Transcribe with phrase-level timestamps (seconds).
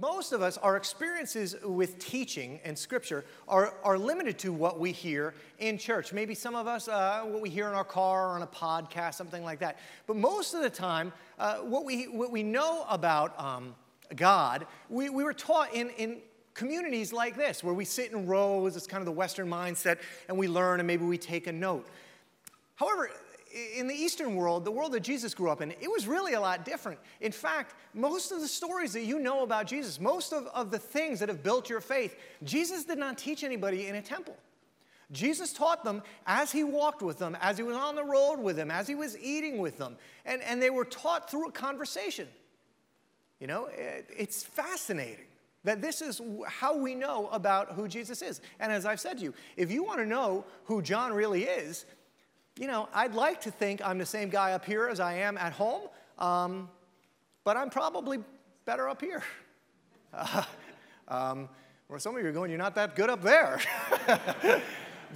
[0.00, 4.92] most of us, our experiences with teaching and scripture are, are limited to what we
[4.92, 6.12] hear in church.
[6.12, 9.14] Maybe some of us, uh, what we hear in our car or on a podcast,
[9.14, 9.78] something like that.
[10.06, 13.74] But most of the time, uh, what, we, what we know about um,
[14.16, 16.18] God, we, we were taught in, in
[16.54, 19.98] communities like this, where we sit in rows, it's kind of the Western mindset,
[20.28, 21.86] and we learn and maybe we take a note.
[22.74, 23.10] However,
[23.76, 26.40] in the Eastern world, the world that Jesus grew up in, it was really a
[26.40, 26.98] lot different.
[27.20, 30.78] In fact, most of the stories that you know about Jesus, most of, of the
[30.78, 34.36] things that have built your faith, Jesus did not teach anybody in a temple.
[35.12, 38.54] Jesus taught them as he walked with them, as he was on the road with
[38.54, 39.96] them, as he was eating with them.
[40.24, 42.28] And, and they were taught through a conversation.
[43.40, 45.24] You know, it, it's fascinating
[45.64, 48.40] that this is how we know about who Jesus is.
[48.60, 51.84] And as I've said to you, if you want to know who John really is,
[52.60, 55.38] you know, I'd like to think I'm the same guy up here as I am
[55.38, 56.68] at home, um,
[57.42, 58.18] but I'm probably
[58.66, 59.22] better up here.
[60.12, 60.42] Uh,
[61.08, 61.48] um,
[61.88, 63.60] where some of you are going, you're not that good up there.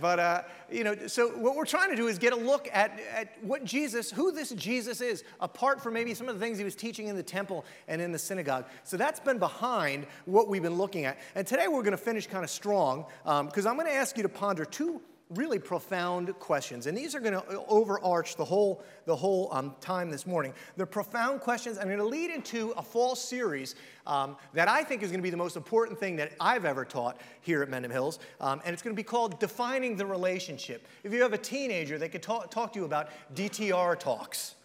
[0.00, 2.98] but, uh, you know, so what we're trying to do is get a look at,
[3.14, 6.64] at what Jesus, who this Jesus is, apart from maybe some of the things he
[6.64, 8.64] was teaching in the temple and in the synagogue.
[8.84, 11.18] So that's been behind what we've been looking at.
[11.34, 14.16] And today we're going to finish kind of strong because um, I'm going to ask
[14.16, 16.86] you to ponder two really profound questions.
[16.86, 20.52] And these are going to overarch the whole, the whole um, time this morning.
[20.76, 21.78] They're profound questions.
[21.78, 23.74] I'm going to lead into a fall series
[24.06, 26.84] um, that I think is going to be the most important thing that I've ever
[26.84, 28.18] taught here at Mendham Hills.
[28.40, 30.86] Um, and it's going to be called Defining the Relationship.
[31.02, 34.56] If you have a teenager, they could talk, talk to you about DTR talks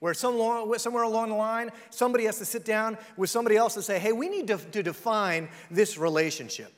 [0.00, 0.34] where some,
[0.76, 4.12] somewhere along the line, somebody has to sit down with somebody else and say, hey,
[4.12, 6.74] we need to, to define this relationship.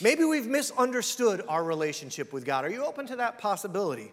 [0.00, 2.64] Maybe we've misunderstood our relationship with God.
[2.64, 4.12] Are you open to that possibility?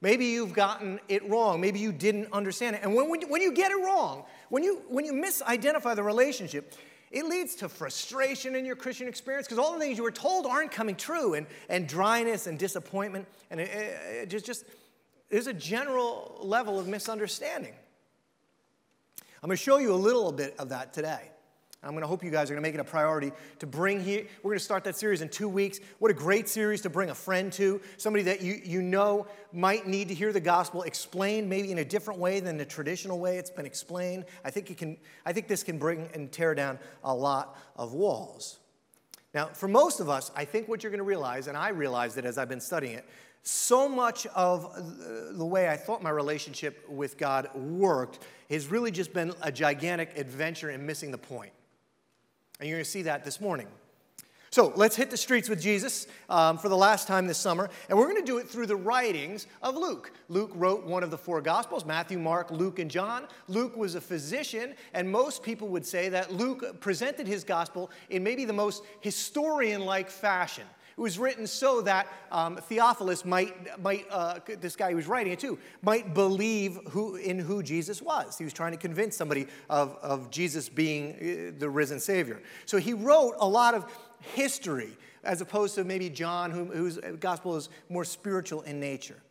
[0.00, 1.60] Maybe you've gotten it wrong.
[1.60, 2.82] Maybe you didn't understand it.
[2.82, 6.74] And when, when you get it wrong, when you, when you misidentify the relationship,
[7.12, 10.44] it leads to frustration in your Christian experience because all the things you were told
[10.44, 13.28] aren't coming true and, and dryness and disappointment.
[13.50, 14.64] And it, it just, just,
[15.30, 17.74] there's a general level of misunderstanding.
[19.42, 21.30] I'm going to show you a little bit of that today.
[21.84, 24.00] I'm going to hope you guys are going to make it a priority to bring
[24.00, 24.24] here.
[24.42, 25.80] We're going to start that series in two weeks.
[25.98, 29.88] What a great series to bring a friend to, somebody that you, you know might
[29.88, 33.36] need to hear the gospel explained maybe in a different way than the traditional way
[33.36, 34.26] it's been explained.
[34.44, 37.94] I think, it can, I think this can bring and tear down a lot of
[37.94, 38.60] walls.
[39.34, 42.16] Now, for most of us, I think what you're going to realize, and I realized
[42.16, 43.06] it as I've been studying it,
[43.42, 44.72] so much of
[45.36, 50.16] the way I thought my relationship with God worked has really just been a gigantic
[50.16, 51.50] adventure in missing the point.
[52.62, 53.66] And you're going to see that this morning.
[54.52, 57.68] So let's hit the streets with Jesus um, for the last time this summer.
[57.88, 60.12] And we're going to do it through the writings of Luke.
[60.28, 63.26] Luke wrote one of the four Gospels Matthew, Mark, Luke, and John.
[63.48, 68.22] Luke was a physician, and most people would say that Luke presented his Gospel in
[68.22, 70.64] maybe the most historian like fashion.
[70.96, 75.32] It was written so that um, Theophilus might, might uh, this guy who was writing
[75.32, 78.36] it too, might believe who, in who Jesus was.
[78.36, 82.42] He was trying to convince somebody of, of Jesus being uh, the risen Savior.
[82.66, 83.86] So he wrote a lot of
[84.34, 89.22] history as opposed to maybe John, who, whose gospel is more spiritual in nature.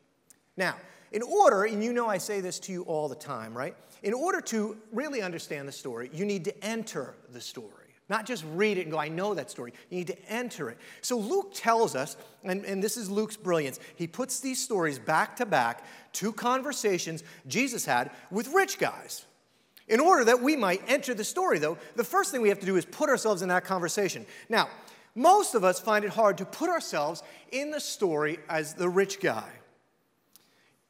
[0.57, 0.75] Now,
[1.11, 3.75] in order, and you know I say this to you all the time, right?
[4.01, 7.80] In order to really understand the story, you need to enter the story.
[8.11, 9.71] Not just read it and go, I know that story.
[9.89, 10.77] You need to enter it.
[10.99, 15.37] So Luke tells us, and, and this is Luke's brilliance, he puts these stories back
[15.37, 19.25] to back, two conversations Jesus had with rich guys.
[19.87, 22.65] In order that we might enter the story, though, the first thing we have to
[22.65, 24.25] do is put ourselves in that conversation.
[24.49, 24.67] Now,
[25.15, 27.23] most of us find it hard to put ourselves
[27.53, 29.49] in the story as the rich guy.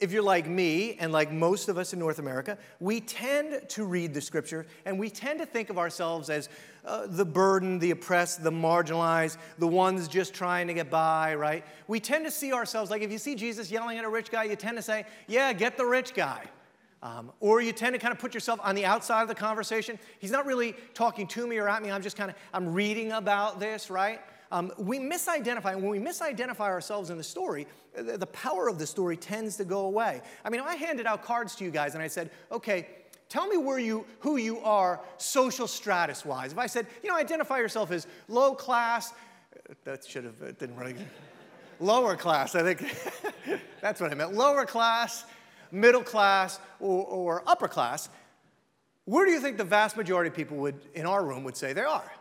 [0.02, 3.86] If you're like me and like most of us in North America, we tend to
[3.86, 6.50] read the scripture and we tend to think of ourselves as
[6.84, 11.64] uh, the burden, the oppressed, the marginalized, the ones just trying to get by, right?
[11.88, 14.46] We tend to see ourselves like if you see Jesus yelling at a rich guy,
[14.46, 16.46] you tend to say, Yeah, get the rich guy.
[17.04, 19.98] Um, or you tend to kind of put yourself on the outside of the conversation.
[20.20, 21.92] He's not really talking to me or at me.
[21.92, 24.20] I'm just kind of, I'm reading about this, right?
[24.52, 28.80] Um, we misidentify, And when we misidentify ourselves in the story, the, the power of
[28.80, 30.22] the story tends to go away.
[30.44, 32.88] I mean, if I handed out cards to you guys and I said, okay,
[33.30, 36.52] tell me where you, who you are social stratus wise.
[36.52, 39.14] If I said, you know, identify yourself as low class,
[39.86, 40.96] that should have, it didn't really,
[41.80, 42.94] lower class, I think
[43.82, 45.24] that's what I meant, lower class,
[45.72, 48.10] middle class, or, or upper class,
[49.06, 51.74] where do you think the vast majority of people would, in our room would say
[51.74, 52.12] they are?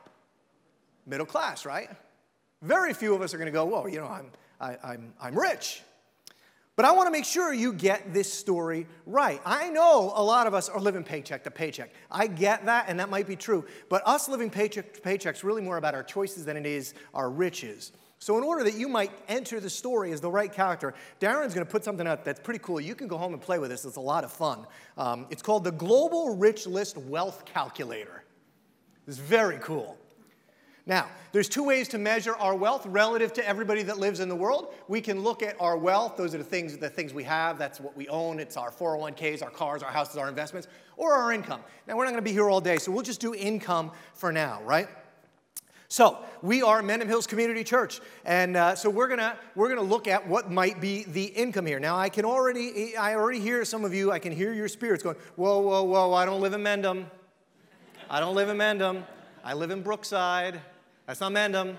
[1.07, 1.91] Middle class, right?
[2.63, 4.31] Very few of us are going to go, well, you know, I'm,
[4.61, 5.83] I, am i I'm rich.
[6.77, 9.41] But I want to make sure you get this story right.
[9.45, 11.93] I know a lot of us are living paycheck to paycheck.
[12.11, 13.67] I get that, and that might be true.
[13.89, 16.95] But us living paycheck to paycheck is really more about our choices than it is
[17.13, 17.93] our riches.
[18.19, 21.67] So, in order that you might enter the story as the right character, Darren's going
[21.67, 22.81] to put something out that's pretty cool.
[22.81, 24.67] You can go home and play with this, it's a lot of fun.
[24.97, 28.25] Um, it's called the Global Rich List Wealth Calculator.
[29.07, 29.99] It's very cool.
[30.87, 34.35] Now, there's two ways to measure our wealth relative to everybody that lives in the
[34.35, 34.75] world.
[34.89, 37.81] We can look at our wealth, those are the things, the things we have, that's
[37.81, 41.61] what we own, it's our 401ks, our cars, our houses, our investments, or our income.
[41.87, 44.33] Now, we're not going to be here all day, so we'll just do income for
[44.33, 44.89] now, right?
[45.93, 50.07] So we are Mendham Hills Community Church, and uh, so we're gonna we're gonna look
[50.07, 51.81] at what might be the income here.
[51.81, 54.13] Now I can already I already hear some of you.
[54.13, 56.13] I can hear your spirits going, whoa, whoa, whoa!
[56.13, 57.07] I don't live in Mendham.
[58.09, 59.03] I don't live in Mendham.
[59.43, 60.61] I live in Brookside.
[61.07, 61.77] That's not Mendham.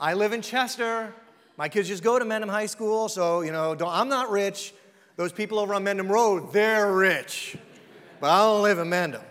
[0.00, 1.14] I live in Chester.
[1.56, 4.74] My kids just go to Mendham High School, so you know I'm not rich.
[5.16, 7.56] Those people over on Mendham Road, they're rich,
[8.20, 9.22] but I don't live in Mendham.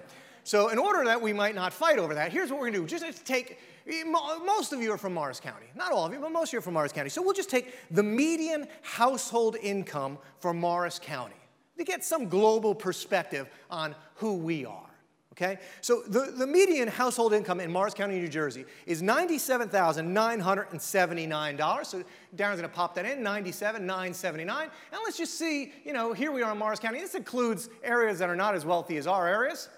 [0.46, 2.88] So, in order that we might not fight over that, here's what we're going to
[2.88, 3.00] do.
[3.00, 5.66] Just take, eh, most of you are from Morris County.
[5.76, 7.10] Not all of you, but most of you are from Morris County.
[7.10, 11.36] So, we'll just take the median household income for Morris County
[11.78, 14.93] to get some global perspective on who we are.
[15.34, 15.60] Okay?
[15.82, 21.86] So, the, the median household income in Morris County, New Jersey is $97,979.
[21.86, 22.04] So,
[22.36, 24.70] Darren's to pop that in, 97,979.
[24.92, 27.00] And let's just see, you know, here we are in Morris County.
[27.00, 29.70] This includes areas that are not as wealthy as our areas.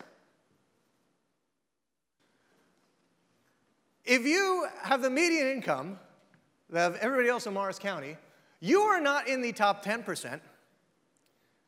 [4.03, 5.97] If you have the median income
[6.73, 8.17] of everybody else in Morris County,
[8.59, 10.41] you are not in the top 10%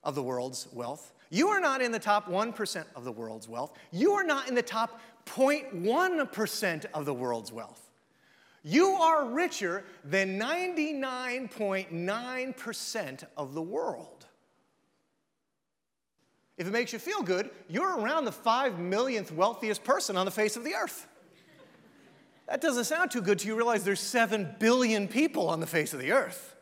[0.07, 1.13] of the world's wealth.
[1.29, 3.77] You are not in the top 1% of the world's wealth.
[3.91, 7.81] You are not in the top 0.1% of the world's wealth.
[8.63, 14.25] You are richer than 99.9% of the world.
[16.57, 20.31] If it makes you feel good, you're around the 5 millionth wealthiest person on the
[20.31, 21.05] face of the earth.
[22.47, 25.93] That doesn't sound too good till you realize there's 7 billion people on the face
[25.93, 26.55] of the earth.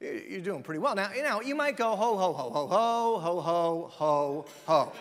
[0.00, 0.94] You're doing pretty well.
[0.94, 4.92] Now, you know, you might go ho, ho, ho, ho, ho, ho, ho, ho, ho.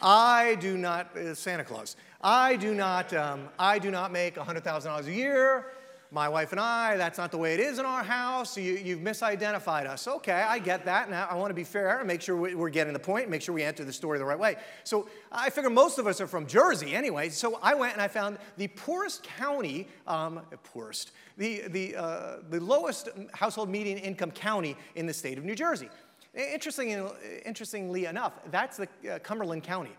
[0.00, 5.06] I do not, uh, Santa Claus, I do not, um, I do not make $100,000
[5.06, 5.72] a year
[6.10, 8.56] my wife and I, that's not the way it is in our house.
[8.56, 10.06] You, you've misidentified us.
[10.06, 11.10] Okay, I get that.
[11.10, 13.54] Now I want to be fair and make sure we're getting the point, make sure
[13.54, 14.56] we enter the story the right way.
[14.84, 17.28] So I figure most of us are from Jersey anyway.
[17.28, 22.60] So I went and I found the poorest county, um, poorest, the, the, uh, the
[22.60, 25.88] lowest household median income county in the state of New Jersey.
[26.34, 27.08] Interesting,
[27.44, 29.92] interestingly enough, that's the uh, Cumberland County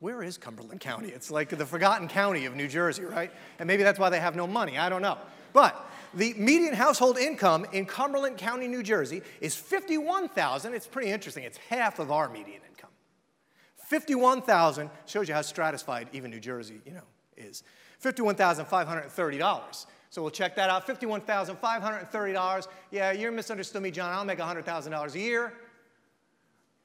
[0.00, 1.08] where is Cumberland County?
[1.08, 3.30] It's like the forgotten county of New Jersey, right?
[3.58, 4.78] And maybe that's why they have no money.
[4.78, 5.18] I don't know.
[5.52, 10.74] But the median household income in Cumberland County, New Jersey is 51,000.
[10.74, 11.44] It's pretty interesting.
[11.44, 12.90] It's half of our median income.
[13.88, 17.04] 51,000 shows you how stratified even New Jersey, you know,
[17.36, 17.62] is.
[18.02, 19.86] $51,530.
[20.10, 20.86] So we'll check that out.
[20.86, 22.68] $51,530.
[22.90, 24.12] Yeah, you're misunderstood me, John.
[24.12, 25.52] I'll make $100,000 a year.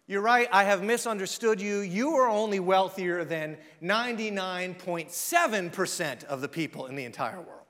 [0.08, 1.80] You're right, I have misunderstood you.
[1.80, 7.62] You are only wealthier than 99.7% of the people in the entire world.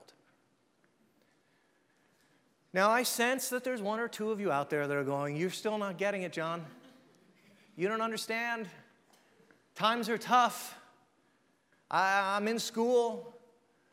[2.74, 5.36] Now, I sense that there's one or two of you out there that are going,
[5.36, 6.64] You're still not getting it, John.
[7.76, 8.66] You don't understand.
[9.74, 10.78] Times are tough.
[11.90, 13.34] I, am in school.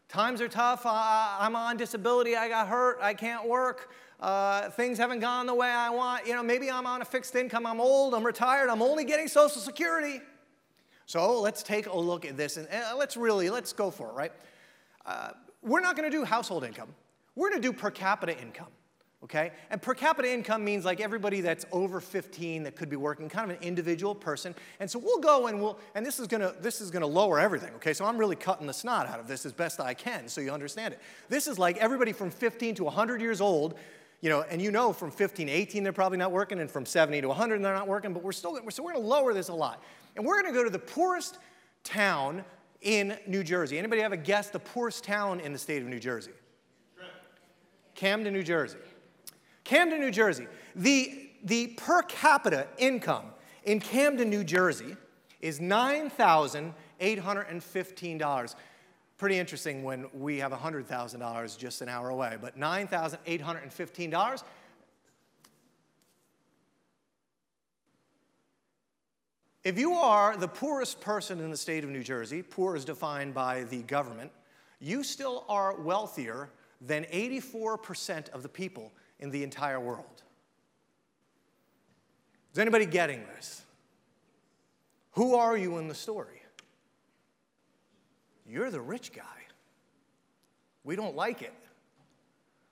[0.07, 0.85] Times are tough.
[0.85, 2.35] I, I'm on disability.
[2.35, 2.99] I got hurt.
[3.01, 6.27] I can't work uh, things haven't gone the way I want.
[6.27, 9.27] You know, maybe I'm on a fixed income, I'm old, I'm retired, I'm only getting
[9.27, 10.21] Social Security.
[11.05, 14.13] So let's take a look at this and uh, let's really, let's go for it,
[14.13, 14.31] right?
[15.05, 15.29] Uh,
[15.63, 16.89] we're not gonna do household income.
[17.35, 18.67] We're gonna do per capita income,
[19.23, 19.53] okay?
[19.71, 23.49] And per capita income means like everybody that's over 15 that could be working, kind
[23.49, 24.53] of an individual person.
[24.79, 27.73] And so we'll go and we'll, and this is gonna, this is gonna lower everything,
[27.75, 27.93] okay?
[27.93, 30.51] So I'm really cutting the snot out of this as best I can so you
[30.51, 30.99] understand it.
[31.29, 33.79] This is like everybody from 15 to 100 years old
[34.21, 36.85] you know, and you know from 15 to 18 they're probably not working, and from
[36.85, 39.53] 70 to 100 they're not working, but we're still, so we're gonna lower this a
[39.53, 39.81] lot.
[40.15, 41.39] And we're gonna go to the poorest
[41.83, 42.43] town
[42.81, 43.77] in New Jersey.
[43.77, 46.31] Anybody have a guess the poorest town in the state of New Jersey?
[47.95, 48.77] Camden, New Jersey.
[49.65, 50.47] Camden, New Jersey.
[50.75, 53.25] The, the per capita income
[53.65, 54.95] in Camden, New Jersey
[55.41, 58.55] is $9,815
[59.19, 64.43] pretty interesting when we have $100,000 just an hour away, but $9,815.
[69.65, 73.33] If you are the poorest person in the state of New Jersey, poor is defined
[73.33, 74.31] by the government,
[74.79, 76.49] you still are wealthier
[76.79, 80.23] than 84% of the people in the entire world.
[82.53, 83.63] Is anybody getting this?
[85.11, 86.38] Who are you in the story?
[88.49, 89.23] You're the rich guy.
[90.83, 91.53] We don't like it.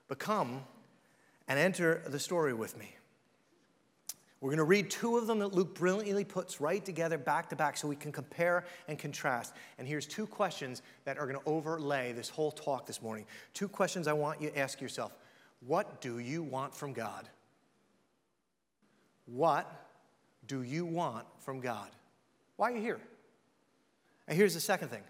[0.08, 0.64] But come
[1.48, 2.96] and enter the story with me.
[4.40, 7.56] We're going to read two of them that Luke brilliantly puts right together back to
[7.56, 9.54] back so we can compare and contrast.
[9.80, 13.26] And here's two questions that are going to overlay this whole talk this morning.
[13.54, 15.18] Two questions I want you to ask yourself
[15.66, 17.28] What do you want from God?
[19.26, 19.70] What
[20.46, 21.90] do you want from God?
[22.58, 23.00] Why are you here?
[24.28, 25.04] And here's the second thing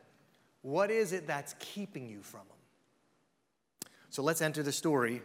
[0.62, 3.92] What is it that's keeping you from Him?
[4.10, 5.22] So let's enter the story,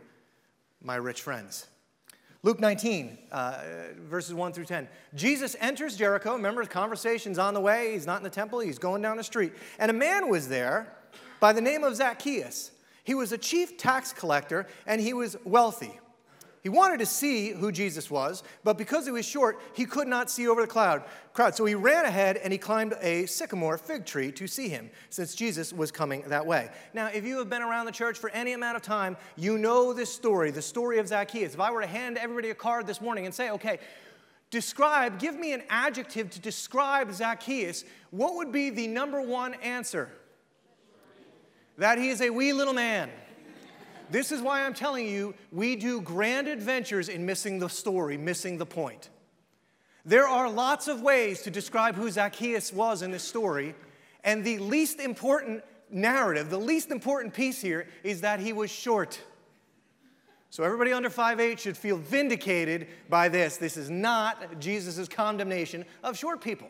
[0.82, 1.66] my rich friends.
[2.44, 3.58] Luke 19, uh,
[4.00, 4.88] verses 1 through 10.
[5.14, 6.32] Jesus enters Jericho.
[6.32, 7.92] Remember, the conversation's on the way.
[7.92, 9.52] He's not in the temple, he's going down the street.
[9.78, 10.92] And a man was there
[11.38, 12.72] by the name of Zacchaeus.
[13.04, 15.98] He was a chief tax collector and he was wealthy.
[16.62, 20.30] He wanted to see who Jesus was, but because he was short, he could not
[20.30, 21.02] see over the cloud,
[21.32, 21.56] crowd.
[21.56, 25.34] So he ran ahead and he climbed a sycamore fig tree to see him, since
[25.34, 26.70] Jesus was coming that way.
[26.94, 29.92] Now, if you have been around the church for any amount of time, you know
[29.92, 31.52] this story, the story of Zacchaeus.
[31.52, 33.80] If I were to hand everybody a card this morning and say, okay,
[34.50, 40.10] describe, give me an adjective to describe Zacchaeus, what would be the number one answer?
[41.76, 43.10] That he is a wee little man.
[44.12, 48.58] This is why I'm telling you, we do grand adventures in missing the story, missing
[48.58, 49.08] the point.
[50.04, 53.74] There are lots of ways to describe who Zacchaeus was in this story,
[54.22, 59.18] and the least important narrative, the least important piece here is that he was short.
[60.50, 63.56] So everybody under 5'8 should feel vindicated by this.
[63.56, 66.68] This is not Jesus' condemnation of short people.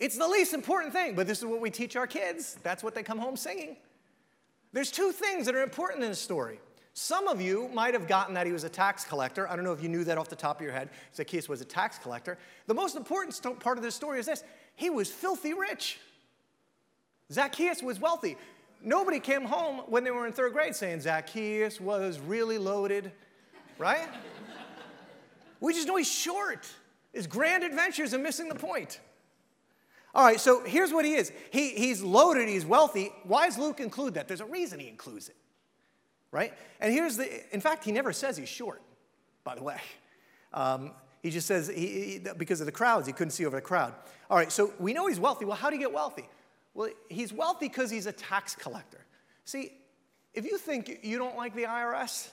[0.00, 2.58] It's the least important thing, but this is what we teach our kids.
[2.64, 3.76] That's what they come home singing.
[4.76, 6.60] There's two things that are important in the story.
[6.92, 9.48] Some of you might have gotten that he was a tax collector.
[9.48, 10.90] I don't know if you knew that off the top of your head.
[11.14, 12.36] Zacchaeus was a tax collector.
[12.66, 15.98] The most important part of this story is this he was filthy rich.
[17.32, 18.36] Zacchaeus was wealthy.
[18.82, 23.12] Nobody came home when they were in third grade saying Zacchaeus was really loaded,
[23.78, 24.10] right?
[25.58, 26.68] we just know he's short.
[27.14, 29.00] His grand adventures are missing the point.
[30.16, 31.30] All right, so here's what he is.
[31.50, 33.12] He, he's loaded, he's wealthy.
[33.24, 34.26] Why does Luke include that?
[34.26, 35.36] There's a reason he includes it,
[36.32, 36.54] right?
[36.80, 38.80] And here's the, in fact, he never says he's short,
[39.44, 39.76] by the way.
[40.54, 40.92] Um,
[41.22, 43.92] he just says, he, he, because of the crowds, he couldn't see over the crowd.
[44.30, 45.44] All right, so we know he's wealthy.
[45.44, 46.26] Well, how do you get wealthy?
[46.72, 49.04] Well, he's wealthy because he's a tax collector.
[49.44, 49.74] See,
[50.32, 52.30] if you think you don't like the IRS,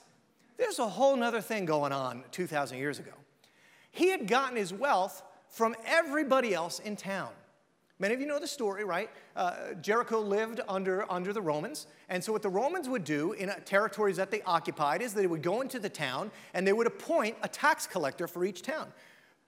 [0.56, 3.12] there's a whole other thing going on 2,000 years ago.
[3.92, 7.32] He had gotten his wealth from everybody else in town.
[8.00, 9.10] Many of you know the story, right?
[9.36, 11.88] Uh, Jericho lived under, under the Romans.
[12.10, 15.44] And so, what the Romans would do in territories that they occupied is they would
[15.44, 18.88] go into the town and they would appoint a tax collector for each town.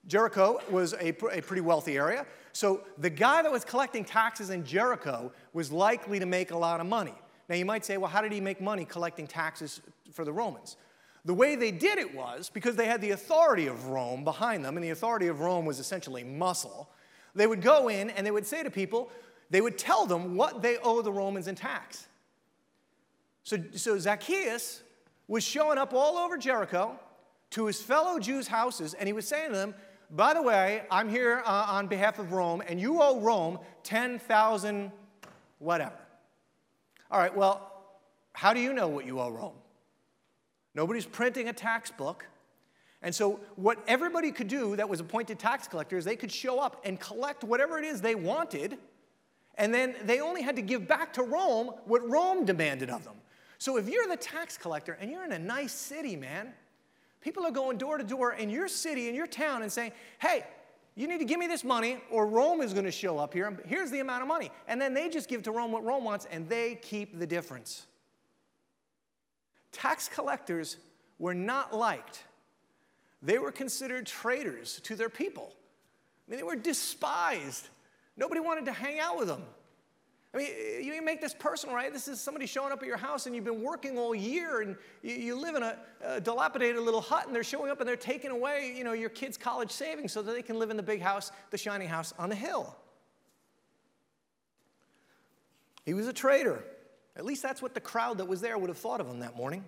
[0.08, 2.25] Jericho was a, a pretty wealthy area.
[2.54, 6.80] So, the guy that was collecting taxes in Jericho was likely to make a lot
[6.80, 7.16] of money.
[7.50, 10.78] Now, you might say, well, how did he make money collecting taxes for the Romans?
[11.25, 14.78] The way they did it was because they had the authority of Rome behind them,
[14.78, 16.90] and the authority of Rome was essentially muscle.
[17.36, 19.12] They would go in and they would say to people,
[19.50, 22.08] they would tell them what they owe the Romans in tax.
[23.44, 24.82] So, so Zacchaeus
[25.27, 27.00] was showing up all over Jericho
[27.51, 29.75] to his fellow Jews' houses, and he was saying to them,
[30.10, 34.92] By the way, I'm here uh, on behalf of Rome, and you owe Rome 10,000
[35.60, 35.94] whatever.
[37.12, 37.72] All right, well,
[38.34, 39.54] how do you know what you owe Rome?
[40.74, 42.25] Nobody's printing a tax book.
[43.06, 46.82] And so, what everybody could do that was appointed tax collectors, they could show up
[46.84, 48.80] and collect whatever it is they wanted,
[49.60, 53.14] and then they only had to give back to Rome what Rome demanded of them.
[53.60, 56.52] So, if you're the tax collector and you're in a nice city, man,
[57.22, 60.44] people are going door to door in your city, in your town, and saying, hey,
[60.96, 63.56] you need to give me this money, or Rome is going to show up here.
[63.68, 64.50] Here's the amount of money.
[64.68, 67.86] And then they just give to Rome what Rome wants, and they keep the difference.
[69.72, 70.78] Tax collectors
[71.20, 72.24] were not liked
[73.22, 75.53] they were considered traitors to their people.
[76.27, 77.69] I mean, they were despised.
[78.17, 79.43] Nobody wanted to hang out with them.
[80.34, 80.50] I mean,
[80.84, 81.93] you make this personal, right?
[81.93, 84.75] This is somebody showing up at your house and you've been working all year and
[85.01, 87.95] you, you live in a, a, dilapidated little hut and they're showing up and they're
[87.95, 90.84] taking away, you know, your kids' college savings so that they can live in the
[90.84, 92.75] big house, the shiny house on the hill.
[95.86, 96.65] He was a traitor.
[97.15, 99.38] At least that's what the crowd that was there would have thought of him that
[99.38, 99.63] morning.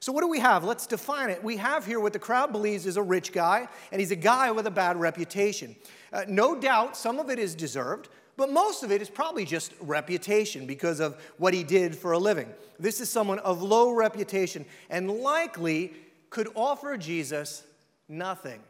[0.00, 0.64] So, what do we have?
[0.64, 1.44] Let's define it.
[1.44, 4.50] We have here what the crowd believes is a rich guy, and he's a guy
[4.50, 5.76] with a bad reputation.
[6.10, 9.74] Uh, no doubt some of it is deserved, but most of it is probably just
[9.82, 12.48] reputation because of what he did for a living.
[12.78, 15.92] This is someone of low reputation and likely
[16.30, 17.62] could offer Jesus
[18.08, 18.60] nothing.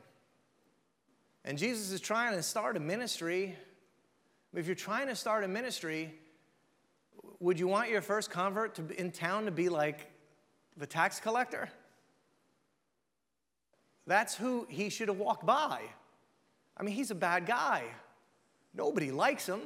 [1.44, 3.56] And Jesus is trying to start a ministry.
[4.52, 6.12] If you're trying to start a ministry,
[7.38, 10.10] would you want your first convert to, in town to be like
[10.76, 11.68] the tax collector?
[14.06, 15.80] That's who he should have walked by.
[16.76, 17.84] I mean, he's a bad guy.
[18.74, 19.60] Nobody likes him.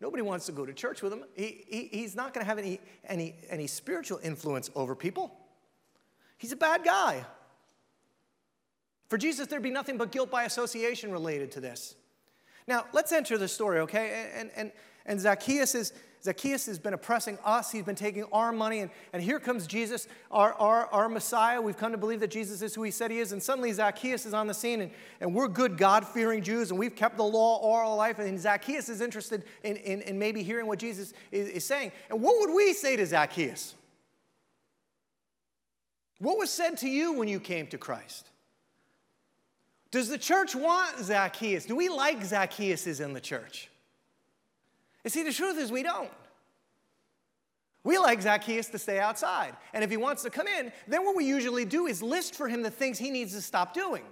[0.00, 1.24] Nobody wants to go to church with him.
[1.34, 5.36] He, he, he's not going to have any, any, any spiritual influence over people.
[6.38, 7.24] He's a bad guy.
[9.08, 11.96] For Jesus, there'd be nothing but guilt by association related to this.
[12.66, 14.30] Now, let's enter the story, okay?
[14.34, 14.72] And, and,
[15.04, 15.92] and Zacchaeus is,
[16.22, 17.72] Zacchaeus has been oppressing us.
[17.72, 18.80] He's been taking our money.
[18.80, 21.60] And, and here comes Jesus, our, our, our Messiah.
[21.60, 23.32] We've come to believe that Jesus is who he said he is.
[23.32, 24.82] And suddenly Zacchaeus is on the scene.
[24.82, 26.70] And, and we're good, God fearing Jews.
[26.70, 28.18] And we've kept the law all our life.
[28.18, 31.92] And Zacchaeus is interested in, in, in maybe hearing what Jesus is, is saying.
[32.10, 33.74] And what would we say to Zacchaeus?
[36.18, 38.28] What was said to you when you came to Christ?
[39.90, 41.64] Does the church want Zacchaeus?
[41.64, 43.69] Do we like Zacchaeus in the church?
[45.04, 46.10] You see, the truth is we don't.
[47.82, 49.56] We like Zacchaeus to stay outside.
[49.72, 52.48] And if he wants to come in, then what we usually do is list for
[52.48, 54.02] him the things he needs to stop doing.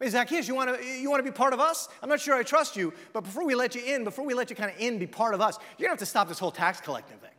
[0.00, 1.88] Hey, Zacchaeus, you want to you want to be part of us?
[2.02, 4.50] I'm not sure I trust you, but before we let you in, before we let
[4.50, 6.38] you kind of in, be part of us, you're going to have to stop this
[6.38, 7.30] whole tax collecting thing.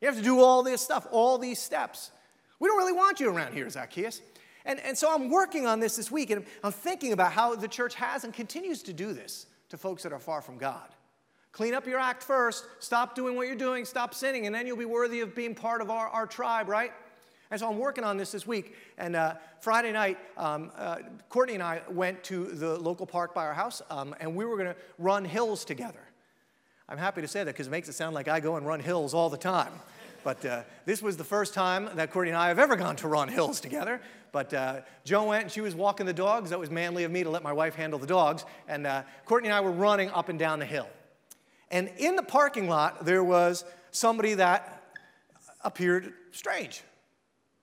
[0.00, 2.10] You have to do all this stuff, all these steps.
[2.58, 4.22] We don't really want you around here, Zacchaeus.
[4.64, 7.68] And, and so I'm working on this this week, and I'm thinking about how the
[7.68, 10.88] church has and continues to do this to folks that are far from God.
[11.54, 12.66] Clean up your act first.
[12.80, 13.84] Stop doing what you're doing.
[13.84, 16.90] Stop sinning, and then you'll be worthy of being part of our, our tribe, right?
[17.52, 18.74] And so I'm working on this this week.
[18.98, 20.96] And uh, Friday night, um, uh,
[21.28, 24.56] Courtney and I went to the local park by our house, um, and we were
[24.56, 26.00] going to run hills together.
[26.88, 28.80] I'm happy to say that because it makes it sound like I go and run
[28.80, 29.72] hills all the time.
[30.24, 33.06] But uh, this was the first time that Courtney and I have ever gone to
[33.06, 34.00] run hills together.
[34.32, 36.50] But uh, Joan went and she was walking the dogs.
[36.50, 38.44] That was manly of me to let my wife handle the dogs.
[38.66, 40.88] And uh, Courtney and I were running up and down the hill.
[41.70, 44.82] And in the parking lot, there was somebody that
[45.62, 46.82] appeared strange.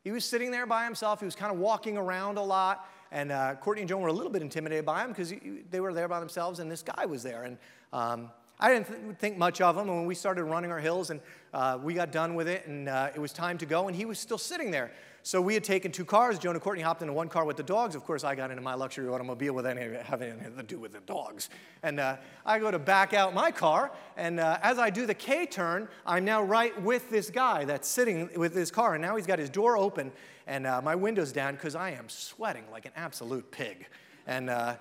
[0.03, 1.19] He was sitting there by himself.
[1.19, 2.87] He was kind of walking around a lot.
[3.11, 5.33] And uh, Courtney and Joan were a little bit intimidated by him because
[5.69, 7.43] they were there by themselves and this guy was there.
[7.43, 7.57] And
[7.93, 9.89] um, I didn't th- think much of him.
[9.89, 11.19] And when we started running our hills and
[11.53, 14.05] uh, we got done with it and uh, it was time to go, and he
[14.05, 14.91] was still sitting there.
[15.23, 16.39] So we had taken two cars.
[16.39, 17.93] Joan and Courtney hopped into one car with the dogs.
[17.93, 20.93] Of course, I got into my luxury automobile with any, having anything to do with
[20.93, 21.49] the dogs.
[21.83, 25.13] And uh, I go to back out my car, and uh, as I do the
[25.13, 29.15] K turn, I'm now right with this guy that's sitting with his car, and now
[29.15, 30.11] he's got his door open
[30.47, 33.87] and uh, my window's down because I am sweating like an absolute pig.
[34.27, 34.75] And uh,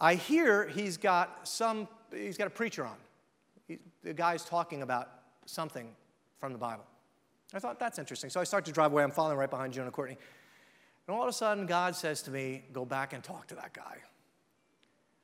[0.00, 2.96] I hear he's got some, he's got a preacher on.
[3.68, 5.08] He, the guy's talking about
[5.46, 5.88] something
[6.38, 6.84] from the Bible.
[7.54, 8.30] I thought, that's interesting.
[8.30, 9.02] So I start to drive away.
[9.02, 10.18] I'm following right behind Jonah Courtney.
[11.06, 13.72] And all of a sudden, God says to me, Go back and talk to that
[13.72, 13.98] guy.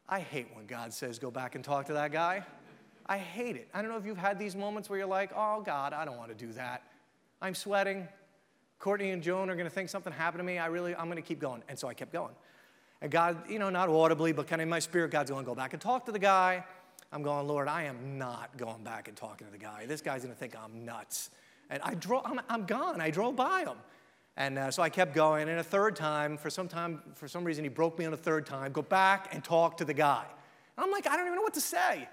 [0.08, 2.44] I hate when God says, Go back and talk to that guy.
[3.06, 3.68] I hate it.
[3.74, 6.16] I don't know if you've had these moments where you're like, Oh, God, I don't
[6.16, 6.84] want to do that.
[7.40, 8.06] I'm sweating.
[8.78, 10.58] Courtney and Joan are going to think something happened to me.
[10.58, 11.62] I really, I'm going to keep going.
[11.68, 12.34] And so I kept going.
[13.00, 15.48] And God, you know, not audibly, but kind of in my spirit, God's going, to
[15.48, 16.64] Go back and talk to the guy.
[17.12, 19.84] I'm going, Lord, I am not going back and talking to the guy.
[19.84, 21.28] This guy's going to think I'm nuts.
[21.68, 23.02] And I drove, I'm, I'm gone.
[23.02, 23.76] I drove by him.
[24.38, 25.50] And uh, so I kept going.
[25.50, 28.16] And a third time, for some time, for some reason, he broke me on a
[28.16, 28.72] third time.
[28.72, 30.24] Go back and talk to the guy.
[30.76, 32.08] And I'm like, I don't even know what to say.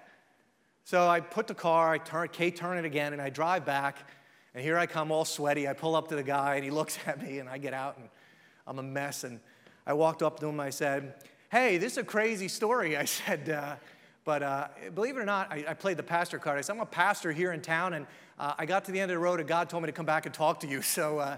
[0.84, 4.10] So I put the car, I turn, K turn it again, and I drive back.
[4.54, 5.66] And here I come, all sweaty.
[5.66, 7.98] I pull up to the guy, and he looks at me, and I get out,
[7.98, 8.10] and
[8.68, 9.24] I'm a mess.
[9.24, 9.40] And
[9.88, 10.60] I walked up to him.
[10.60, 11.14] I said,
[11.52, 13.50] "Hey, this is a crazy story." I said.
[13.50, 13.76] Uh,
[14.30, 16.60] but uh, believe it or not, I, I, played the pastor card.
[16.60, 18.06] I said, I'm a pastor here in town, and
[18.38, 20.06] uh, I got to the end of the road, and God told me to come
[20.06, 20.82] back and talk to you.
[20.84, 21.38] So, uh,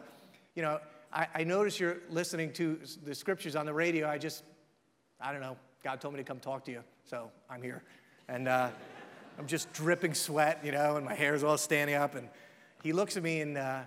[0.55, 0.81] you know,
[1.13, 1.39] I, I
[1.79, 4.09] you're listening to the scriptures on the radio.
[4.09, 4.43] I just,
[5.21, 7.81] I don't know, God told me to come talk to you, so I'm here.
[8.27, 8.71] And uh,
[9.39, 12.15] I'm just dripping sweat, you know, and my hair's all standing up.
[12.15, 12.27] And
[12.83, 13.83] he looks at me, and uh,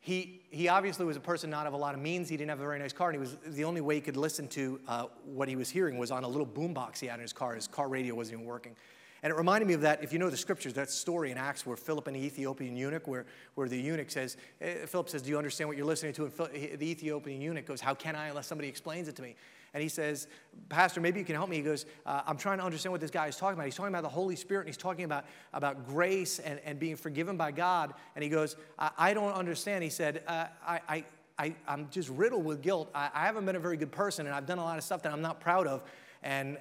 [0.00, 2.28] he, he obviously was a person not of a lot of means.
[2.28, 4.16] He didn't have a very nice car, and he was the only way he could
[4.16, 7.20] listen to uh, what he was hearing was on a little boombox he had in
[7.20, 7.54] his car.
[7.54, 8.74] His car radio wasn't even working.
[9.22, 11.66] And it reminded me of that, if you know the scriptures, that story in Acts
[11.66, 15.28] where Philip and the Ethiopian eunuch, where, where the eunuch says, eh, Philip says, Do
[15.28, 16.24] you understand what you're listening to?
[16.24, 19.36] And the Ethiopian eunuch goes, How can I unless somebody explains it to me?
[19.72, 20.26] And he says,
[20.68, 21.56] Pastor, maybe you can help me.
[21.56, 23.66] He goes, uh, I'm trying to understand what this guy is talking about.
[23.66, 26.96] He's talking about the Holy Spirit, and he's talking about, about grace and, and being
[26.96, 27.94] forgiven by God.
[28.16, 29.84] And he goes, I, I don't understand.
[29.84, 31.04] He said, uh, I, I,
[31.38, 32.90] I, am just riddled with guilt.
[32.94, 35.02] I, I, haven't been a very good person, and I've done a lot of stuff
[35.02, 35.82] that I'm not proud of.
[36.22, 36.58] And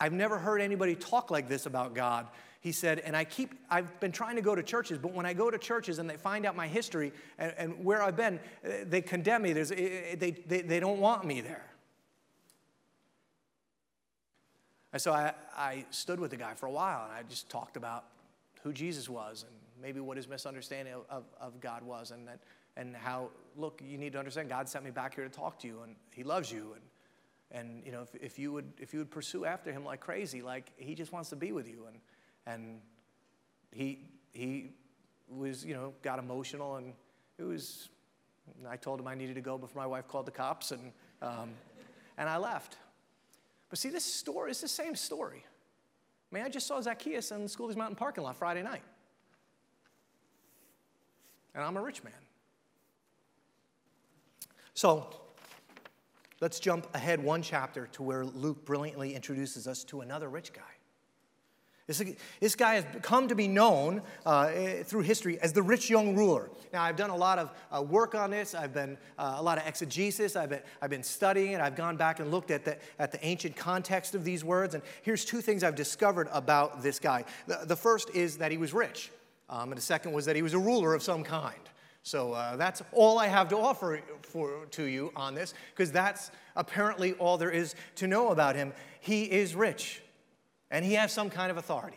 [0.00, 2.28] I've never heard anybody talk like this about God.
[2.60, 5.34] He said, and I keep, I've been trying to go to churches, but when I
[5.34, 8.40] go to churches and they find out my history and, and where I've been,
[8.84, 9.52] they condemn me.
[9.52, 11.66] There's, they, they, they don't want me there.
[14.94, 17.76] And so I, I stood with the guy for a while and I just talked
[17.76, 18.04] about
[18.62, 19.52] who Jesus was and
[19.82, 22.38] maybe what his misunderstanding of, of God was and, that,
[22.76, 25.66] and how, look, you need to understand God sent me back here to talk to
[25.66, 26.76] you and he loves you.
[27.50, 29.98] And, and you know, if, if, you would, if you would pursue after him like
[29.98, 31.86] crazy, like he just wants to be with you.
[31.88, 31.98] And,
[32.46, 32.80] and
[33.72, 33.98] he,
[34.32, 34.74] he
[35.28, 36.92] was, you know, got emotional and
[37.36, 37.88] it was,
[38.70, 41.50] I told him I needed to go before my wife called the cops and, um,
[42.16, 42.76] and I left.
[43.68, 45.44] But see, this story is the same story.
[46.30, 48.82] I mean, I just saw Zacchaeus in the Schooley's Mountain parking lot Friday night.
[51.54, 52.12] And I'm a rich man.
[54.74, 55.08] So
[56.40, 60.62] let's jump ahead one chapter to where Luke brilliantly introduces us to another rich guy.
[61.86, 62.02] This,
[62.40, 64.50] this guy has come to be known uh,
[64.84, 66.48] through history as the rich young ruler.
[66.72, 68.54] Now, I've done a lot of uh, work on this.
[68.54, 70.34] I've been uh, a lot of exegesis.
[70.34, 71.60] I've been, I've been studying it.
[71.60, 74.74] I've gone back and looked at the, at the ancient context of these words.
[74.74, 77.26] And here's two things I've discovered about this guy.
[77.46, 79.10] The, the first is that he was rich,
[79.50, 81.60] um, and the second was that he was a ruler of some kind.
[82.02, 86.30] So uh, that's all I have to offer for, to you on this, because that's
[86.56, 88.72] apparently all there is to know about him.
[89.00, 90.00] He is rich
[90.74, 91.96] and he has some kind of authority.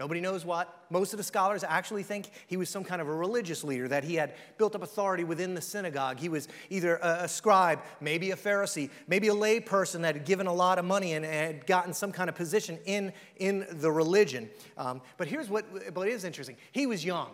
[0.00, 0.86] Nobody knows what.
[0.88, 4.02] Most of the scholars actually think he was some kind of a religious leader, that
[4.02, 6.18] he had built up authority within the synagogue.
[6.18, 10.46] He was either a, scribe, maybe a Pharisee, maybe a lay person that had given
[10.46, 14.48] a lot of money and had gotten some kind of position in, in the religion.
[14.78, 17.28] Um, but here's what, what is interesting he was young.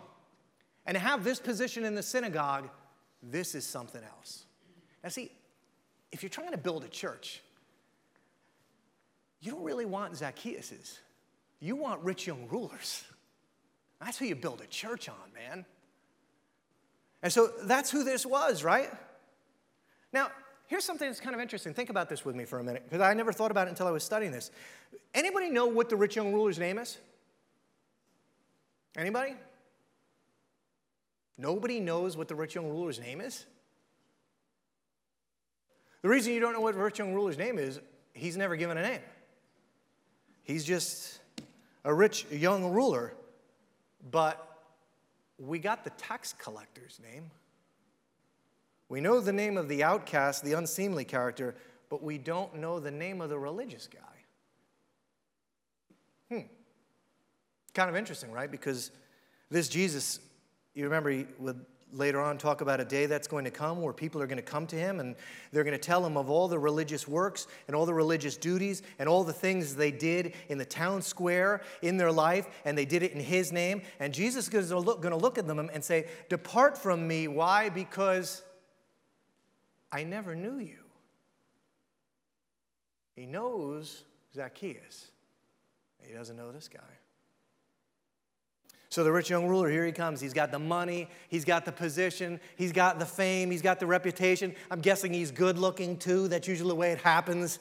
[0.85, 2.69] And to have this position in the synagogue,
[3.23, 4.43] this is something else.
[5.03, 5.31] Now, see,
[6.11, 7.41] if you're trying to build a church,
[9.41, 10.99] you don't really want Zacchaeuses.
[11.59, 13.03] You want rich young rulers.
[13.99, 15.65] That's who you build a church on, man.
[17.23, 18.89] And so that's who this was, right?
[20.11, 20.29] Now,
[20.67, 21.73] here's something that's kind of interesting.
[21.73, 23.87] Think about this with me for a minute, because I never thought about it until
[23.87, 24.49] I was studying this.
[25.13, 26.97] Anybody know what the rich young ruler's name is?
[28.97, 29.35] Anybody?
[31.37, 33.45] Nobody knows what the rich young ruler's name is?
[36.01, 37.79] The reason you don't know what the rich young ruler's name is,
[38.13, 39.01] he's never given a name.
[40.43, 41.19] He's just
[41.83, 43.13] a rich young ruler,
[44.09, 44.47] but
[45.37, 47.31] we got the tax collector's name.
[48.89, 51.55] We know the name of the outcast, the unseemly character,
[51.89, 53.99] but we don't know the name of the religious guy.
[56.29, 56.47] Hmm.
[57.73, 58.51] Kind of interesting, right?
[58.51, 58.91] Because
[59.49, 60.19] this Jesus,
[60.73, 63.93] you remember, he would later on talk about a day that's going to come where
[63.93, 65.15] people are going to come to him and
[65.51, 68.81] they're going to tell him of all the religious works and all the religious duties
[68.99, 72.85] and all the things they did in the town square in their life and they
[72.85, 73.81] did it in his name.
[73.99, 77.27] And jesus is going to look, at them and say depart from me.
[77.27, 77.69] Why?
[77.69, 78.43] Because
[79.91, 80.77] i never knew you.
[83.15, 85.11] He knows zacchaeus.
[86.01, 86.79] He doesn't know this guy
[88.91, 90.19] so the rich young ruler, here he comes.
[90.19, 93.85] He's got the money, he's got the position, he's got the fame, he's got the
[93.85, 94.53] reputation.
[94.69, 96.27] I'm guessing he's good looking too.
[96.27, 97.59] That's usually the way it happens.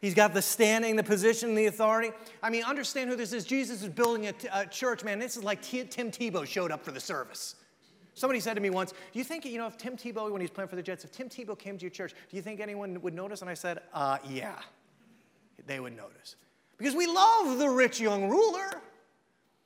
[0.00, 2.12] He's got the standing, the position, the authority.
[2.42, 3.44] I mean, understand who this is.
[3.44, 5.18] Jesus is building a, t- a church, man.
[5.18, 7.56] This is like T- Tim Tebow showed up for the service.
[8.14, 10.48] Somebody said to me once, Do you think, you know, if Tim Tebow, when he's
[10.48, 13.02] playing for the Jets, if Tim Tebow came to your church, do you think anyone
[13.02, 13.42] would notice?
[13.42, 14.58] And I said, uh, Yeah,
[15.66, 16.36] they would notice.
[16.78, 18.80] Because we love the rich young ruler.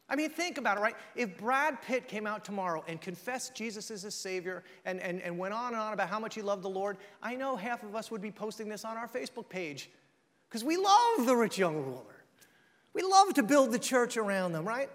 [0.08, 0.96] I mean, think about it, right?
[1.16, 5.38] If Brad Pitt came out tomorrow and confessed Jesus is his Savior and, and, and
[5.38, 7.94] went on and on about how much he loved the Lord, I know half of
[7.94, 9.90] us would be posting this on our Facebook page
[10.48, 12.24] because we love the rich young ruler.
[12.92, 14.90] We love to build the church around them, right?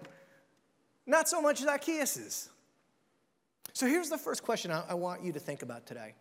[1.06, 2.48] Not so much Zacchaeus
[3.72, 6.14] So here's the first question I, I want you to think about today.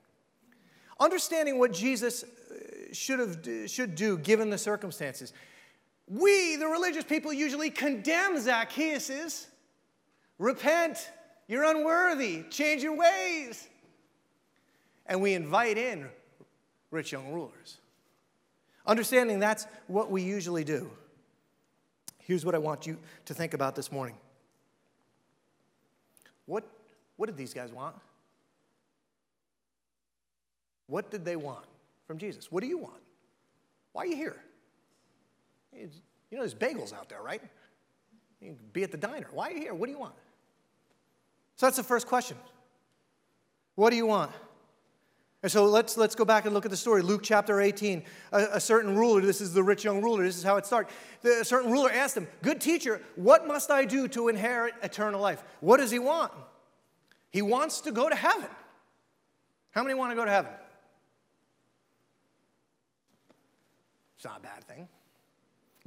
[0.99, 5.31] Understanding what Jesus uh, should, have, should do given the circumstances.
[6.09, 9.47] We, the religious people, usually condemn Zacchaeus.
[10.39, 11.11] Repent,
[11.47, 13.67] you're unworthy, change your ways.
[15.05, 16.07] And we invite in
[16.91, 17.77] rich young rulers.
[18.87, 20.89] Understanding that's what we usually do.
[22.17, 24.15] Here's what I want you to think about this morning.
[26.45, 26.63] What,
[27.17, 27.95] what did these guys want?
[30.87, 31.65] What did they want
[32.07, 32.51] from Jesus?
[32.51, 33.01] What do you want?
[33.93, 34.37] Why are you here?
[35.79, 37.41] You know, there's bagels out there, right?
[38.41, 39.27] You can be at the diner.
[39.31, 39.73] Why are you here?
[39.73, 40.15] What do you want?
[41.55, 42.37] So that's the first question.
[43.75, 44.31] What do you want?
[45.41, 47.01] And so let's, let's go back and look at the story.
[47.01, 48.03] Luke chapter 18.
[48.33, 50.93] A, a certain ruler, this is the rich young ruler, this is how it starts.
[51.23, 55.41] A certain ruler asked him, Good teacher, what must I do to inherit eternal life?
[55.61, 56.33] What does he want?
[57.29, 58.49] He wants to go to heaven.
[59.71, 60.51] How many want to go to heaven?
[64.17, 64.59] It's not a bad.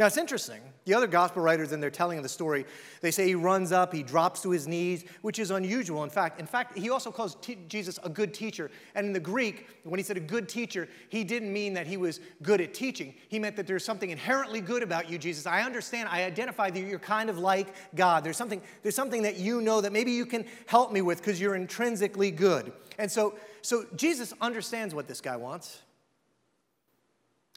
[0.02, 0.60] Now, it's interesting.
[0.84, 2.66] The other gospel writers, in their telling of the story,
[3.02, 6.02] they say he runs up, he drops to his knees, which is unusual.
[6.02, 8.68] In fact, in fact, he also calls t- Jesus a good teacher.
[8.96, 11.96] And in the Greek, when he said a good teacher, he didn't mean that he
[11.96, 13.14] was good at teaching.
[13.28, 15.46] He meant that there's something inherently good about you, Jesus.
[15.46, 18.24] I understand, I identify that you're kind of like God.
[18.24, 21.40] There's something, there's something that you know that maybe you can help me with because
[21.40, 22.72] you're intrinsically good.
[22.98, 25.80] And so, so Jesus understands what this guy wants.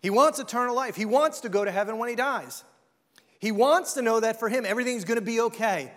[0.01, 0.95] He wants eternal life.
[0.95, 2.63] He wants to go to heaven when he dies.
[3.39, 5.91] He wants to know that for him, everything's going to be okay.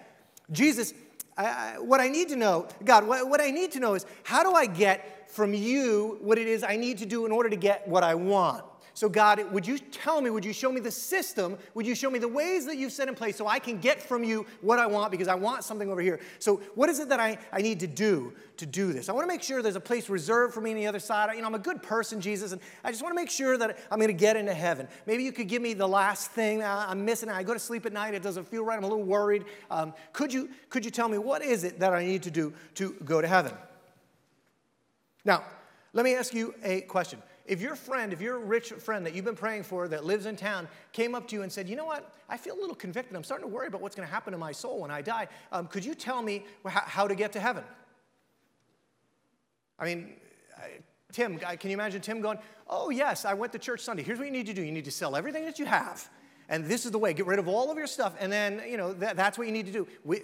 [0.50, 0.94] Jesus,
[1.36, 4.42] I, what I need to know, God, what, what I need to know is how
[4.42, 7.56] do I get from you what it is I need to do in order to
[7.56, 8.64] get what I want?
[8.98, 11.56] So, God, would you tell me, would you show me the system?
[11.74, 14.02] Would you show me the ways that you've set in place so I can get
[14.02, 16.18] from you what I want because I want something over here?
[16.40, 19.08] So, what is it that I, I need to do to do this?
[19.08, 21.32] I want to make sure there's a place reserved for me on the other side.
[21.36, 23.78] You know, I'm a good person, Jesus, and I just want to make sure that
[23.88, 24.88] I'm going to get into heaven.
[25.06, 27.28] Maybe you could give me the last thing I'm missing.
[27.28, 29.44] I go to sleep at night, it doesn't feel right, I'm a little worried.
[29.70, 32.52] Um, could, you, could you tell me what is it that I need to do
[32.74, 33.52] to go to heaven?
[35.24, 35.44] Now,
[35.92, 37.22] let me ask you a question.
[37.48, 40.36] If your friend, if your rich friend that you've been praying for that lives in
[40.36, 42.14] town came up to you and said, You know what?
[42.28, 43.16] I feel a little convicted.
[43.16, 45.28] I'm starting to worry about what's going to happen to my soul when I die.
[45.50, 47.64] Um, could you tell me how to get to heaven?
[49.78, 50.12] I mean,
[51.12, 54.02] Tim, can you imagine Tim going, Oh, yes, I went to church Sunday.
[54.02, 56.06] Here's what you need to do you need to sell everything that you have.
[56.50, 58.14] And this is the way get rid of all of your stuff.
[58.20, 59.88] And then, you know, that, that's what you need to do.
[60.04, 60.20] We,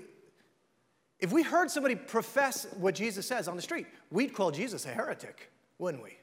[1.21, 4.91] if we heard somebody profess what Jesus says on the street, we'd call Jesus a
[4.91, 6.19] heretic, wouldn't we?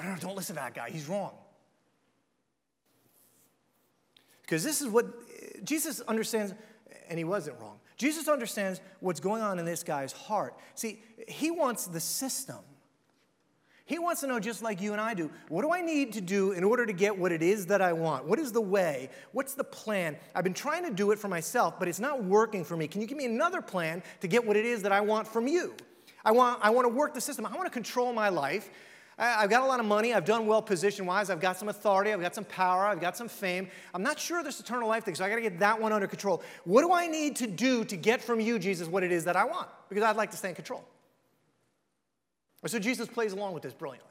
[0.00, 0.90] Oh, no, don't listen to that guy.
[0.90, 1.32] He's wrong.
[4.42, 5.06] Because this is what
[5.64, 6.54] Jesus understands,
[7.08, 7.78] and he wasn't wrong.
[7.96, 10.56] Jesus understands what's going on in this guy's heart.
[10.74, 12.56] See, he wants the system.
[13.84, 16.20] He wants to know, just like you and I do, what do I need to
[16.20, 18.24] do in order to get what it is that I want?
[18.24, 19.10] What is the way?
[19.32, 20.16] What's the plan?
[20.34, 22.86] I've been trying to do it for myself, but it's not working for me.
[22.86, 25.48] Can you give me another plan to get what it is that I want from
[25.48, 25.74] you?
[26.24, 27.44] I want, I want to work the system.
[27.44, 28.70] I want to control my life.
[29.22, 30.14] I've got a lot of money.
[30.14, 31.28] I've done well position wise.
[31.28, 32.10] I've got some authority.
[32.10, 32.86] I've got some power.
[32.86, 33.68] I've got some fame.
[33.92, 36.06] I'm not sure this eternal life thing, so I got to get that one under
[36.06, 36.42] control.
[36.64, 39.36] What do I need to do to get from you, Jesus, what it is that
[39.36, 39.68] I want?
[39.90, 40.82] Because I'd like to stay in control.
[42.66, 44.06] So Jesus plays along with this brilliantly.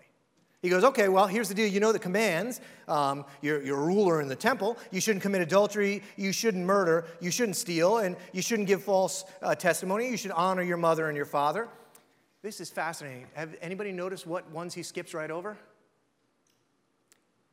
[0.61, 1.67] He goes, okay, well, here's the deal.
[1.67, 2.59] You know the commands.
[2.87, 4.77] Um, you're, you're a ruler in the temple.
[4.91, 6.03] You shouldn't commit adultery.
[6.17, 7.05] You shouldn't murder.
[7.21, 7.99] You shouldn't steal.
[7.99, 10.09] And you shouldn't give false uh, testimony.
[10.09, 11.69] You should honor your mother and your father.
[12.41, 13.25] This is fascinating.
[13.33, 15.57] Have anybody noticed what ones he skips right over?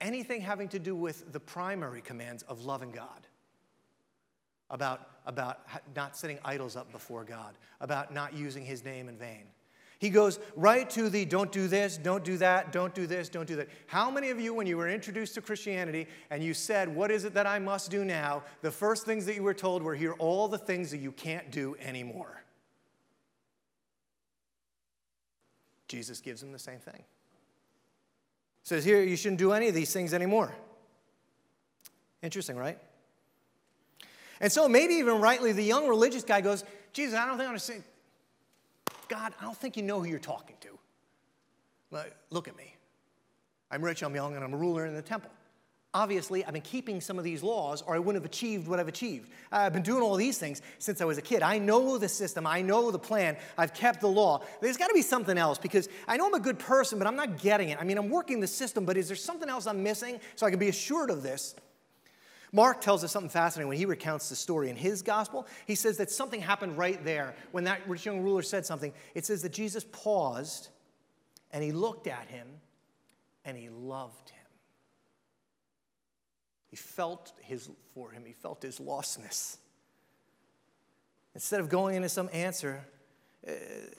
[0.01, 3.27] Anything having to do with the primary commands of loving God,
[4.70, 5.61] about, about
[5.94, 9.44] not setting idols up before God, about not using his name in vain.
[9.99, 13.46] He goes right to the don't do this, don't do that, don't do this, don't
[13.46, 13.68] do that.
[13.87, 17.25] How many of you, when you were introduced to Christianity and you said, What is
[17.25, 18.42] it that I must do now?
[18.61, 21.51] the first things that you were told were, Here all the things that you can't
[21.51, 22.36] do anymore.
[25.88, 27.03] Jesus gives him the same thing.
[28.62, 30.55] Says here, you shouldn't do any of these things anymore.
[32.22, 32.79] Interesting, right?
[34.40, 37.51] And so maybe even rightly, the young religious guy goes, Jesus, I don't think I
[37.51, 37.85] understand.
[39.09, 40.68] God, I don't think you know who you're talking to.
[42.31, 42.75] Look at me.
[43.70, 45.31] I'm rich, I'm young, and I'm a ruler in the temple.
[45.97, 48.87] Obviously, I've been keeping some of these laws, or I wouldn't have achieved what I've
[48.87, 49.31] achieved.
[49.51, 51.41] Uh, I've been doing all these things since I was a kid.
[51.41, 54.43] I know the system, I know the plan, I've kept the law.
[54.61, 57.17] There's got to be something else because I know I'm a good person, but I'm
[57.17, 57.79] not getting it.
[57.81, 60.51] I mean, I'm working the system, but is there something else I'm missing so I
[60.51, 61.55] can be assured of this?
[62.53, 65.47] Mark tells us something fascinating when he recounts the story in his gospel.
[65.67, 68.93] He says that something happened right there when that rich young ruler said something.
[69.15, 70.69] It says that Jesus paused
[71.53, 72.49] and he looked at him
[73.47, 74.36] and he loved him.
[76.77, 79.57] He felt his, for him, he felt his lostness.
[81.35, 82.85] Instead of going into some answer,
[83.49, 83.53] uh,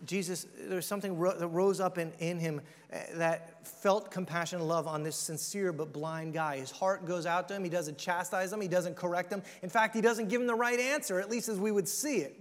[0.06, 2.62] Jesus, there was something ro- that rose up in, in him
[2.94, 6.58] uh, that felt compassion and love on this sincere but blind guy.
[6.58, 7.64] His heart goes out to him.
[7.64, 9.42] He doesn't chastise him, he doesn't correct him.
[9.64, 12.18] In fact, he doesn't give him the right answer, at least as we would see
[12.18, 12.40] it.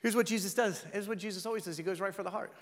[0.00, 0.82] Here's what Jesus does.
[0.94, 2.54] Here's what Jesus always does He goes right for the heart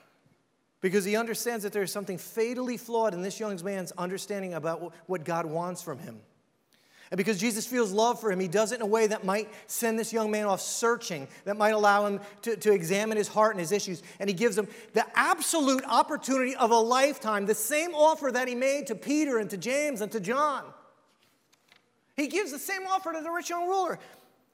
[0.80, 4.92] because he understands that there is something fatally flawed in this young man's understanding about
[5.06, 6.20] what God wants from him.
[7.10, 9.48] And because Jesus feels love for him, he does it in a way that might
[9.68, 13.52] send this young man off searching, that might allow him to, to examine his heart
[13.52, 14.02] and his issues.
[14.18, 18.56] And he gives him the absolute opportunity of a lifetime, the same offer that he
[18.56, 20.64] made to Peter and to James and to John.
[22.16, 24.00] He gives the same offer to the rich young ruler.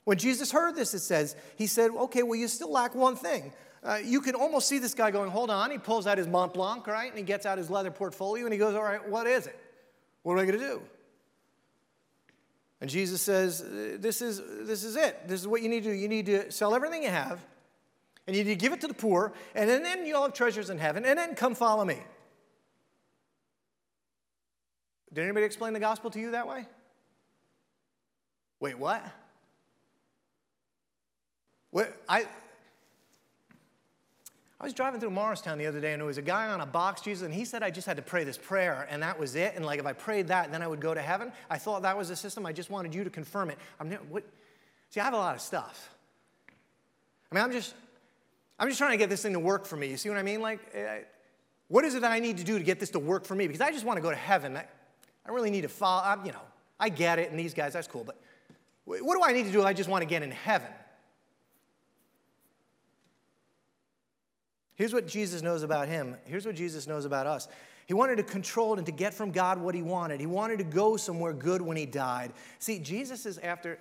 [0.04, 3.52] When Jesus heard this, it says, he said, Okay, well, you still lack one thing.
[3.84, 5.70] Uh, you can almost see this guy going, Hold on.
[5.70, 7.08] He pulls out his Mont Blanc, right?
[7.08, 9.58] And he gets out his leather portfolio and he goes, All right, what is it?
[10.22, 10.82] What am I going to do?
[12.82, 13.64] And Jesus says,
[14.00, 15.28] this is, this is it.
[15.28, 15.94] This is what you need to do.
[15.94, 17.38] You need to sell everything you have,
[18.26, 20.68] and you need to give it to the poor, and then, then you'll have treasures
[20.68, 21.98] in heaven, and then come follow me.
[25.12, 26.66] Did anybody explain the gospel to you that way?
[28.58, 29.04] Wait, what?
[31.70, 32.26] What I
[34.62, 36.66] I was driving through Morristown the other day, and there was a guy on a
[36.66, 39.34] box, Jesus, and he said I just had to pray this prayer, and that was
[39.34, 39.54] it.
[39.56, 41.32] And like if I prayed that, then I would go to heaven.
[41.50, 42.46] I thought that was the system.
[42.46, 43.58] I just wanted you to confirm it.
[43.80, 44.22] I'm what?
[44.90, 45.92] See, I have a lot of stuff.
[47.32, 47.74] I mean, I'm just,
[48.56, 49.88] I'm just trying to get this thing to work for me.
[49.88, 50.40] You see what I mean?
[50.40, 50.98] Like, uh,
[51.66, 53.48] what is it that I need to do to get this to work for me?
[53.48, 54.56] Because I just want to go to heaven.
[54.56, 54.66] I, I
[55.26, 56.02] don't really need to follow.
[56.04, 56.42] I'm, you know,
[56.78, 58.04] I get it, and these guys, that's cool.
[58.04, 58.16] But
[58.84, 59.64] what do I need to do?
[59.64, 60.68] I just want to get in heaven.
[64.74, 66.16] Here's what Jesus knows about him.
[66.24, 67.48] Here's what Jesus knows about us.
[67.86, 70.20] He wanted to control and to get from God what he wanted.
[70.20, 72.32] He wanted to go somewhere good when he died.
[72.58, 73.78] See, Jesus is after,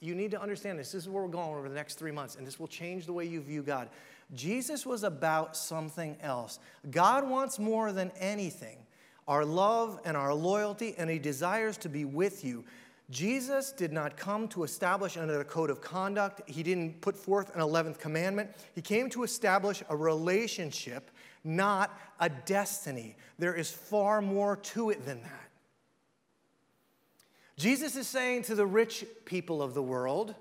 [0.00, 0.92] you need to understand this.
[0.92, 3.12] This is where we're going over the next three months, and this will change the
[3.12, 3.88] way you view God.
[4.34, 6.58] Jesus was about something else.
[6.90, 8.78] God wants more than anything
[9.26, 12.64] our love and our loyalty, and he desires to be with you.
[13.10, 16.42] Jesus did not come to establish another code of conduct.
[16.48, 18.50] He didn't put forth an 11th commandment.
[18.74, 21.10] He came to establish a relationship,
[21.42, 23.16] not a destiny.
[23.38, 25.50] There is far more to it than that.
[27.56, 30.34] Jesus is saying to the rich people of the world,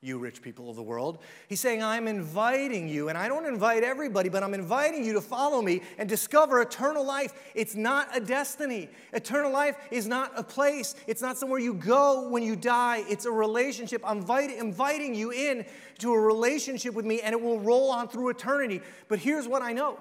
[0.00, 1.18] you rich people of the world.
[1.48, 5.20] He's saying, I'm inviting you, and I don't invite everybody, but I'm inviting you to
[5.20, 7.32] follow me and discover eternal life.
[7.54, 8.90] It's not a destiny.
[9.12, 13.02] Eternal life is not a place, it's not somewhere you go when you die.
[13.08, 14.02] It's a relationship.
[14.04, 15.64] I'm invite, inviting you in
[15.98, 18.82] to a relationship with me, and it will roll on through eternity.
[19.08, 19.98] But here's what I know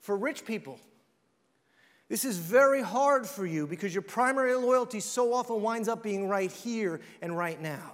[0.00, 0.78] for rich people,
[2.08, 6.28] this is very hard for you because your primary loyalty so often winds up being
[6.28, 7.92] right here and right now.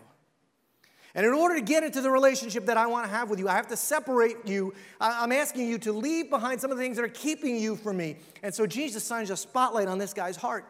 [1.16, 3.48] And in order to get into the relationship that I want to have with you,
[3.48, 4.74] I have to separate you.
[5.00, 7.96] I'm asking you to leave behind some of the things that are keeping you from
[7.96, 8.18] me.
[8.42, 10.66] And so Jesus shines a spotlight on this guy's heart.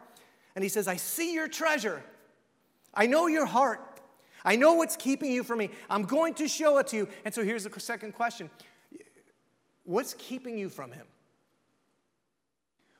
[0.55, 2.01] And he says, I see your treasure.
[2.93, 3.99] I know your heart.
[4.45, 5.69] I know what's keeping you from me.
[5.89, 7.09] I'm going to show it to you.
[7.25, 8.49] And so here's the second question
[9.83, 11.05] What's keeping you from him?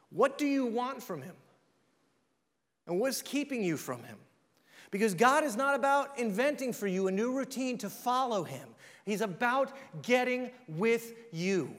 [0.09, 1.35] What do you want from him?
[2.87, 4.17] And what's keeping you from him?
[4.91, 8.67] Because God is not about inventing for you a new routine to follow Him,
[9.05, 9.71] He's about
[10.01, 11.73] getting with you.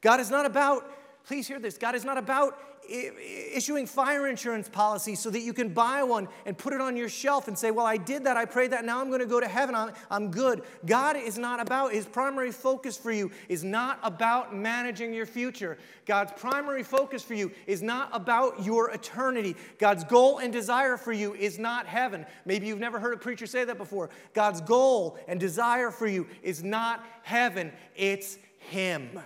[0.00, 0.90] God is not about,
[1.24, 5.68] please hear this, God is not about issuing fire insurance policies so that you can
[5.68, 8.44] buy one and put it on your shelf and say, Well, I did that, I
[8.44, 10.62] prayed that, now I'm going to go to heaven, I'm, I'm good.
[10.84, 15.78] God is not about, His primary focus for you is not about managing your future.
[16.06, 19.56] God's primary focus for you is not about your eternity.
[19.78, 22.26] God's goal and desire for you is not heaven.
[22.44, 24.10] Maybe you've never heard a preacher say that before.
[24.34, 29.20] God's goal and desire for you is not heaven, it's Him.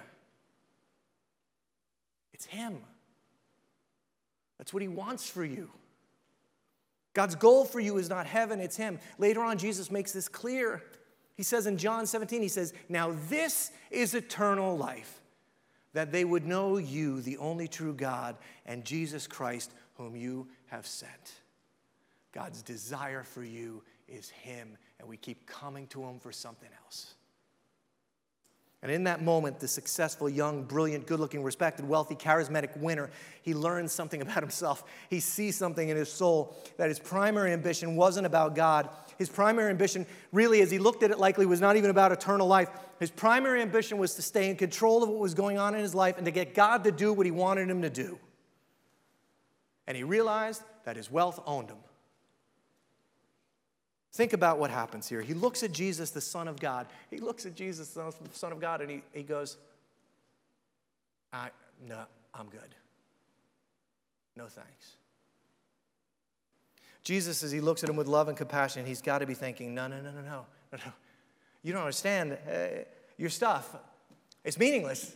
[2.32, 2.78] It's Him.
[4.58, 5.70] That's what He wants for you.
[7.14, 8.98] God's goal for you is not heaven, it's Him.
[9.18, 10.82] Later on, Jesus makes this clear.
[11.34, 15.20] He says in John 17, He says, Now this is eternal life,
[15.92, 20.86] that they would know you, the only true God, and Jesus Christ, whom you have
[20.86, 21.40] sent.
[22.32, 27.14] God's desire for you is Him, and we keep coming to Him for something else.
[28.87, 33.11] And in that moment, the successful, young, brilliant, good looking, respected, wealthy, charismatic winner,
[33.42, 34.85] he learns something about himself.
[35.11, 38.88] He sees something in his soul that his primary ambition wasn't about God.
[39.18, 42.46] His primary ambition, really, as he looked at it, likely was not even about eternal
[42.46, 42.68] life.
[43.01, 45.92] His primary ambition was to stay in control of what was going on in his
[45.92, 48.20] life and to get God to do what he wanted him to do.
[49.88, 51.79] And he realized that his wealth owned him.
[54.16, 55.20] Think about what happens here.
[55.20, 56.87] He looks at Jesus, the Son of God.
[57.11, 59.59] He looks at Jesus, the Son of God, and he, he goes,
[61.34, 61.51] I,
[61.86, 62.01] No,
[62.32, 62.74] I'm good.
[64.34, 64.97] No thanks.
[67.05, 69.74] Jesus, as he looks at him with love and compassion, he's got to be thinking,
[69.74, 70.93] No, no, no, no, no, no.
[71.62, 72.38] You don't understand.
[72.51, 72.84] Uh,
[73.18, 73.76] your stuff,
[74.43, 75.14] it's meaningless.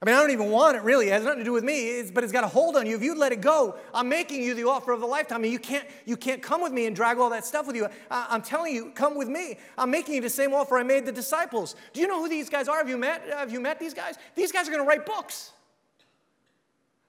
[0.00, 1.08] I mean, I don't even want it really.
[1.08, 2.94] It has nothing to do with me, it's, but it's got a hold on you.
[2.94, 5.42] If you let it go, I'm making you the offer of a lifetime.
[5.42, 7.88] And you can't, you can't come with me and drag all that stuff with you.
[8.08, 9.58] I, am telling you, come with me.
[9.76, 11.74] I'm making you the same offer I made the disciples.
[11.92, 12.78] Do you know who these guys are?
[12.78, 14.14] Have you met, have you met these guys?
[14.36, 15.50] These guys are going to write books.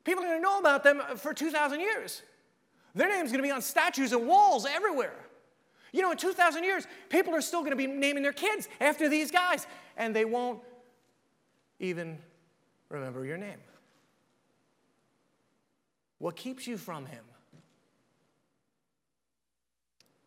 [0.04, 2.24] People are going to know about them for 2,000 years.
[2.96, 5.14] Their name's is going to be on statues and walls everywhere.
[5.92, 9.10] You know, in 2,000 years, people are still going to be naming their kids after
[9.10, 10.60] these guys, and they won't
[11.80, 12.18] even
[12.90, 13.60] remember your name.
[16.18, 17.24] What keeps you from him?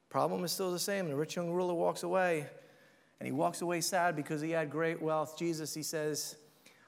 [0.08, 1.08] Problem is still the same.
[1.08, 2.46] The rich young ruler walks away,
[3.18, 5.38] and he walks away sad because he had great wealth.
[5.38, 6.36] Jesus, he says,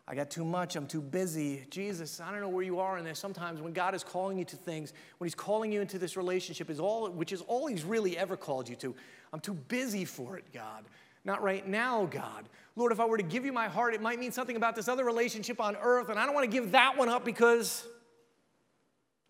[0.06, 1.64] I got too much, I'm too busy.
[1.70, 3.18] Jesus, I don't know where you are in this.
[3.18, 6.68] Sometimes when God is calling you to things, when He's calling you into this relationship,
[6.68, 8.94] is all, which is all He's really ever called you to,
[9.32, 10.84] I'm too busy for it, God.
[11.24, 12.48] Not right now, God.
[12.76, 14.88] Lord, if I were to give you my heart, it might mean something about this
[14.88, 17.86] other relationship on earth, and I don't want to give that one up because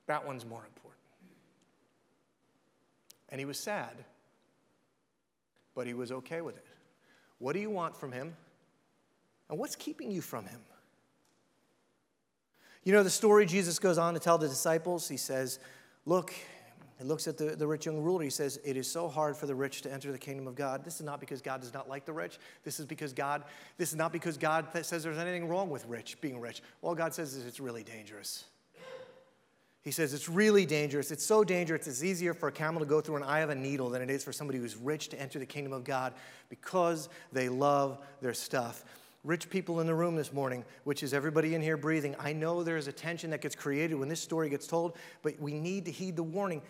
[0.07, 1.01] that one's more important.
[3.28, 3.92] And he was sad,
[5.74, 6.66] but he was okay with it.
[7.38, 8.36] What do you want from him?
[9.51, 10.61] And what's keeping you from him?
[12.84, 15.09] You know the story Jesus goes on to tell the disciples?
[15.09, 15.59] He says,
[16.07, 16.34] Look,
[16.99, 18.22] he looks at the, the rich young ruler.
[18.22, 20.84] He says, It is so hard for the rich to enter the kingdom of God.
[20.84, 22.38] This is not because God does not like the rich.
[22.62, 23.42] This is because God,
[23.78, 26.62] this is not because God says there's anything wrong with rich, being rich.
[26.82, 28.45] All God says is it's really dangerous.
[29.82, 31.11] He says it's really dangerous.
[31.11, 33.55] It's so dangerous, it's easier for a camel to go through an eye of a
[33.55, 36.14] needle than it is for somebody who's rich to enter the kingdom of God
[36.49, 38.84] because they love their stuff
[39.24, 42.14] rich people in the room this morning, which is everybody in here breathing.
[42.20, 45.55] I know there's a tension that gets created when this story gets told, but we
[45.55, 46.61] need to heed the warning.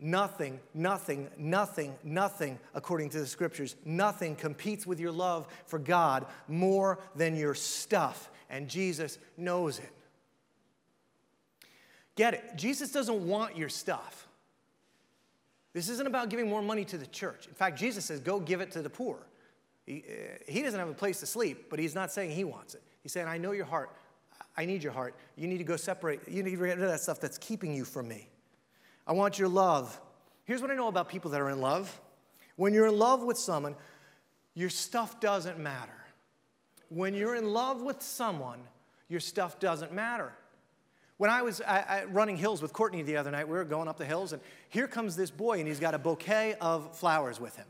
[0.00, 6.26] Nothing, nothing, nothing, nothing, according to the scriptures, nothing competes with your love for God
[6.48, 8.30] more than your stuff.
[8.50, 9.92] And Jesus knows it.
[12.16, 12.56] Get it?
[12.56, 14.28] Jesus doesn't want your stuff.
[15.72, 17.46] This isn't about giving more money to the church.
[17.46, 19.18] In fact, Jesus says, go give it to the poor.
[19.86, 22.74] He, uh, he doesn't have a place to sleep, but he's not saying he wants
[22.74, 22.82] it.
[23.02, 23.90] He's saying, I know your heart.
[24.56, 25.14] I need your heart.
[25.36, 26.20] You need to go separate.
[26.28, 28.28] You need to get rid of that stuff that's keeping you from me.
[29.06, 30.00] I want your love.
[30.44, 32.00] Here's what I know about people that are in love
[32.56, 33.74] when you're in love with someone,
[34.54, 35.90] your stuff doesn't matter.
[36.90, 38.60] When you're in love with someone,
[39.08, 40.32] your stuff doesn't matter.
[41.16, 41.62] When I was
[42.08, 44.86] running hills with Courtney the other night, we were going up the hills, and here
[44.86, 47.66] comes this boy, and he's got a bouquet of flowers with him.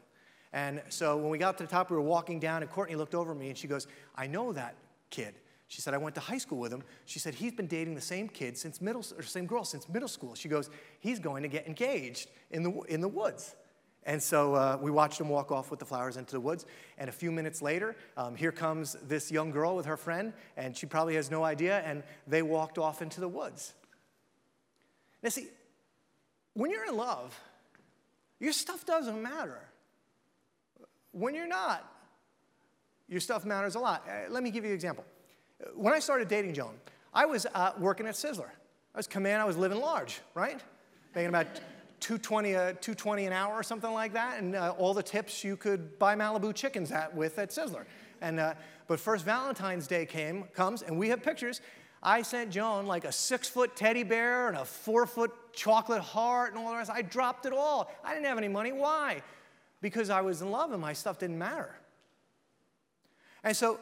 [0.52, 3.14] And so when we got to the top, we were walking down, and Courtney looked
[3.14, 4.74] over at me, and she goes, I know that
[5.10, 5.34] kid.
[5.72, 6.82] She said, I went to high school with him.
[7.06, 10.06] She said, he's been dating the same kid since middle, or same girl since middle
[10.06, 10.34] school.
[10.34, 10.68] She goes,
[11.00, 13.56] he's going to get engaged in the, in the woods.
[14.04, 16.66] And so uh, we watched him walk off with the flowers into the woods.
[16.98, 20.76] And a few minutes later, um, here comes this young girl with her friend, and
[20.76, 23.72] she probably has no idea, and they walked off into the woods.
[25.22, 25.46] Now, see,
[26.52, 27.34] when you're in love,
[28.40, 29.62] your stuff doesn't matter.
[31.12, 31.90] When you're not,
[33.08, 34.06] your stuff matters a lot.
[34.06, 35.06] Uh, let me give you an example
[35.74, 36.74] when I started dating Joan,
[37.14, 38.50] I was uh, working at Sizzler.
[38.94, 40.60] I was in, I was living large, right?
[41.14, 41.46] Making about
[42.00, 45.56] 220, uh, 220 an hour or something like that, and uh, all the tips you
[45.56, 47.84] could buy Malibu chickens at with at Sizzler.
[48.20, 48.54] And, uh,
[48.88, 51.60] but first Valentine's Day came, comes, and we have pictures.
[52.02, 56.50] I sent Joan like a six foot teddy bear and a four foot chocolate heart
[56.50, 56.90] and all the rest.
[56.90, 57.92] I dropped it all.
[58.04, 58.72] I didn't have any money.
[58.72, 59.22] Why?
[59.80, 61.76] Because I was in love and my stuff didn't matter.
[63.44, 63.78] And so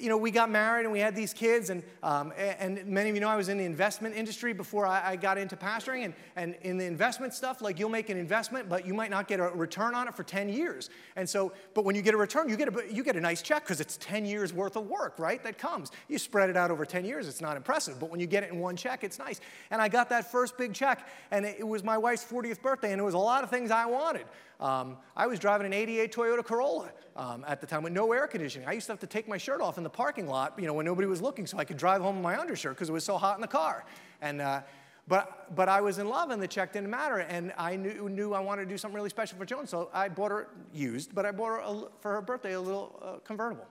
[0.00, 3.16] you know, we got married and we had these kids, and, um, and many of
[3.16, 6.04] you know I was in the investment industry before I, I, got into pastoring.
[6.04, 9.26] And, and in the investment stuff, like you'll make an investment, but you might not
[9.26, 10.88] get a return on it for 10 years.
[11.16, 13.42] And so, but when you get a return, you get a, you get a nice
[13.42, 15.42] check because it's 10 years worth of work, right?
[15.42, 15.90] That comes.
[16.08, 17.98] You spread it out over 10 years, it's not impressive.
[17.98, 19.40] But when you get it in one check, it's nice.
[19.72, 23.00] And I got that first big check, and it was my wife's 40th birthday, and
[23.00, 24.26] it was a lot of things I wanted.
[24.62, 28.28] Um, I was driving an 88 Toyota Corolla um, at the time with no air
[28.28, 28.68] conditioning.
[28.68, 30.72] I used to have to take my shirt off in the parking lot, you know,
[30.72, 33.02] when nobody was looking so I could drive home in my undershirt because it was
[33.02, 33.84] so hot in the car.
[34.20, 34.60] And, uh,
[35.08, 37.18] but, but I was in love and the check didn't matter.
[37.18, 39.66] And I knew, knew I wanted to do something really special for Joan.
[39.66, 43.00] So I bought her used, but I bought her a, for her birthday a little
[43.02, 43.66] uh, convertible.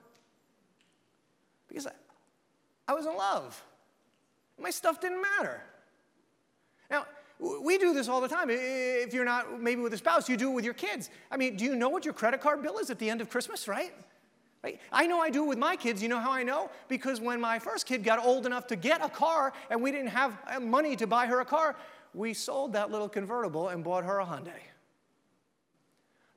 [1.68, 1.92] Because I,
[2.86, 3.64] I was in love.
[4.60, 5.62] My stuff didn't matter.
[7.42, 8.48] We do this all the time.
[8.50, 11.10] If you're not maybe with a spouse, you do it with your kids.
[11.28, 13.28] I mean, do you know what your credit card bill is at the end of
[13.28, 13.92] Christmas, right?
[14.62, 14.80] Right?
[14.92, 16.00] I know I do it with my kids.
[16.00, 16.70] You know how I know?
[16.86, 20.10] Because when my first kid got old enough to get a car and we didn't
[20.10, 21.74] have uh, money to buy her a car,
[22.14, 24.52] we sold that little convertible and bought her a Hyundai.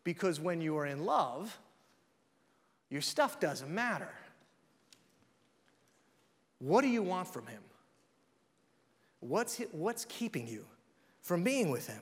[0.04, 1.56] Because when you are in love,
[2.90, 4.10] your stuff doesn't matter.
[6.58, 7.62] What do you want from him?
[9.20, 10.66] What's, what's keeping you
[11.26, 12.02] from being with him?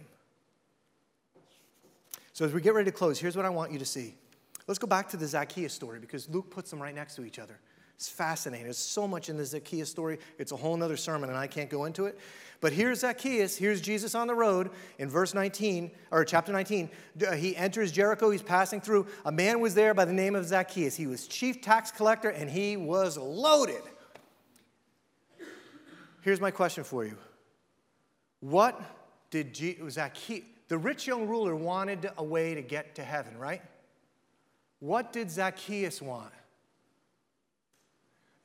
[2.34, 4.16] So, as we get ready to close, here's what I want you to see.
[4.68, 7.40] Let's go back to the Zacchaeus story because Luke puts them right next to each
[7.40, 7.60] other.
[7.96, 8.66] It's fascinating.
[8.66, 10.20] There's so much in the Zacchaeus story.
[10.38, 12.20] It's a whole other sermon, and I can't go into it.
[12.60, 13.56] But here's Zacchaeus.
[13.56, 16.90] Here's Jesus on the road in verse 19, or chapter 19.
[17.26, 18.30] Uh, he enters Jericho.
[18.30, 19.08] He's passing through.
[19.26, 20.98] A man was there by the name of Zacchaeus.
[20.98, 23.84] He was chief tax collector, and he was loaded.
[26.22, 27.16] Here's my question for you
[28.42, 28.82] What
[29.34, 33.64] did Zacchaeus, the rich young ruler wanted a way to get to heaven, right?
[34.80, 36.32] What did Zacchaeus want?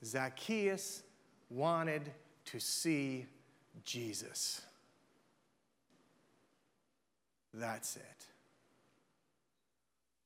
[0.03, 1.03] Zacchaeus
[1.51, 2.11] wanted
[2.47, 3.27] to see
[3.85, 4.63] Jesus.
[7.53, 8.27] That's it.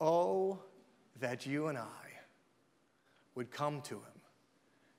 [0.01, 0.61] Oh,
[1.19, 2.09] that you and I
[3.35, 4.21] would come to him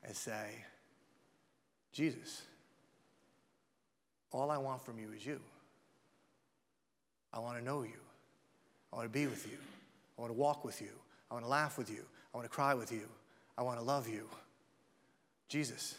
[0.03, 0.65] and say,
[1.93, 2.41] Jesus,
[4.31, 5.39] all I want from you is you.
[7.33, 7.99] I want to know you.
[8.91, 9.57] I want to be with you.
[10.17, 10.91] I want to walk with you.
[11.31, 12.05] I want to laugh with you.
[12.33, 13.09] I want to cry with you.
[13.57, 14.27] I want to love you.
[15.47, 15.95] Jesus,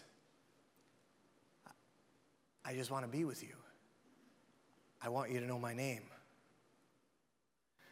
[2.64, 3.54] I just want to be with you.
[5.02, 6.02] I want you to know my name.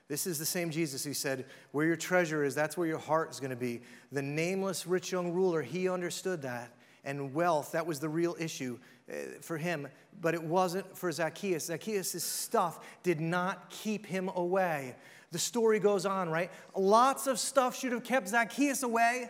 [0.09, 3.31] This is the same Jesus who said, Where your treasure is, that's where your heart
[3.31, 3.83] is going to be.
[4.11, 6.73] The nameless rich young ruler, he understood that.
[7.05, 8.79] And wealth, that was the real issue
[9.13, 9.89] Uh, for him,
[10.23, 11.67] but it wasn't for Zacchaeus.
[11.67, 14.95] Zacchaeus' stuff did not keep him away.
[15.33, 16.51] The story goes on, right?
[16.75, 19.29] Lots of stuff should have kept Zacchaeus away.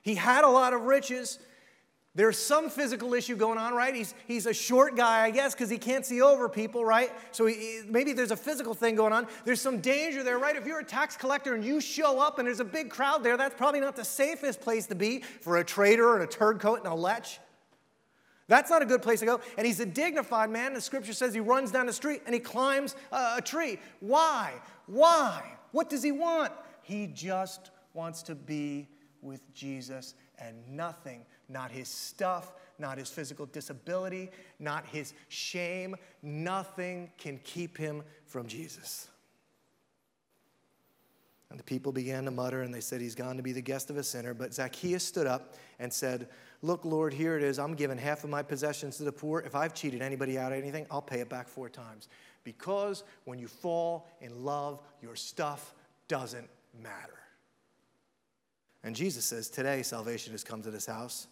[0.00, 1.38] He had a lot of riches.
[2.14, 3.94] There's some physical issue going on, right?
[3.94, 7.10] He's, he's a short guy, I guess, because he can't see over people, right?
[7.32, 9.26] So he, maybe there's a physical thing going on.
[9.44, 10.56] There's some danger there, right?
[10.56, 13.36] If you're a tax collector and you show up and there's a big crowd there,
[13.36, 16.86] that's probably not the safest place to be for a traitor and a turncoat and
[16.86, 17.26] a lech.
[18.48, 19.40] That's not a good place to go.
[19.56, 20.72] And he's a dignified man.
[20.72, 23.78] The scripture says he runs down the street and he climbs a, tree.
[24.00, 24.54] Why?
[24.86, 25.42] Why?
[25.72, 26.52] What does he want?
[26.82, 28.88] He just wants to be
[29.20, 37.10] with Jesus and nothing, not his stuff, not his physical disability, not his shame, nothing
[37.18, 39.08] can keep him from Jesus.
[41.50, 43.88] And the people began to mutter, and they said, He's gone to be the guest
[43.88, 44.34] of a sinner.
[44.34, 46.28] But Zacchaeus stood up and said,
[46.60, 47.58] Look, Lord, here it is.
[47.58, 49.40] I'm giving half of my possessions to the poor.
[49.40, 52.08] If I've cheated anybody out of anything, I'll pay it back four times.
[52.42, 55.74] Because when you fall in love, your stuff
[56.08, 56.48] doesn't
[56.82, 57.18] matter.
[58.82, 61.28] And Jesus says, Today salvation has come to this house.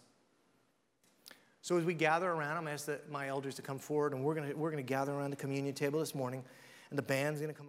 [1.61, 4.23] So as we gather around, I'm going to ask my elders to come forward, and
[4.23, 6.43] we're going to, we're to gather around the communion table this morning,
[6.89, 7.65] and the band's going to come up.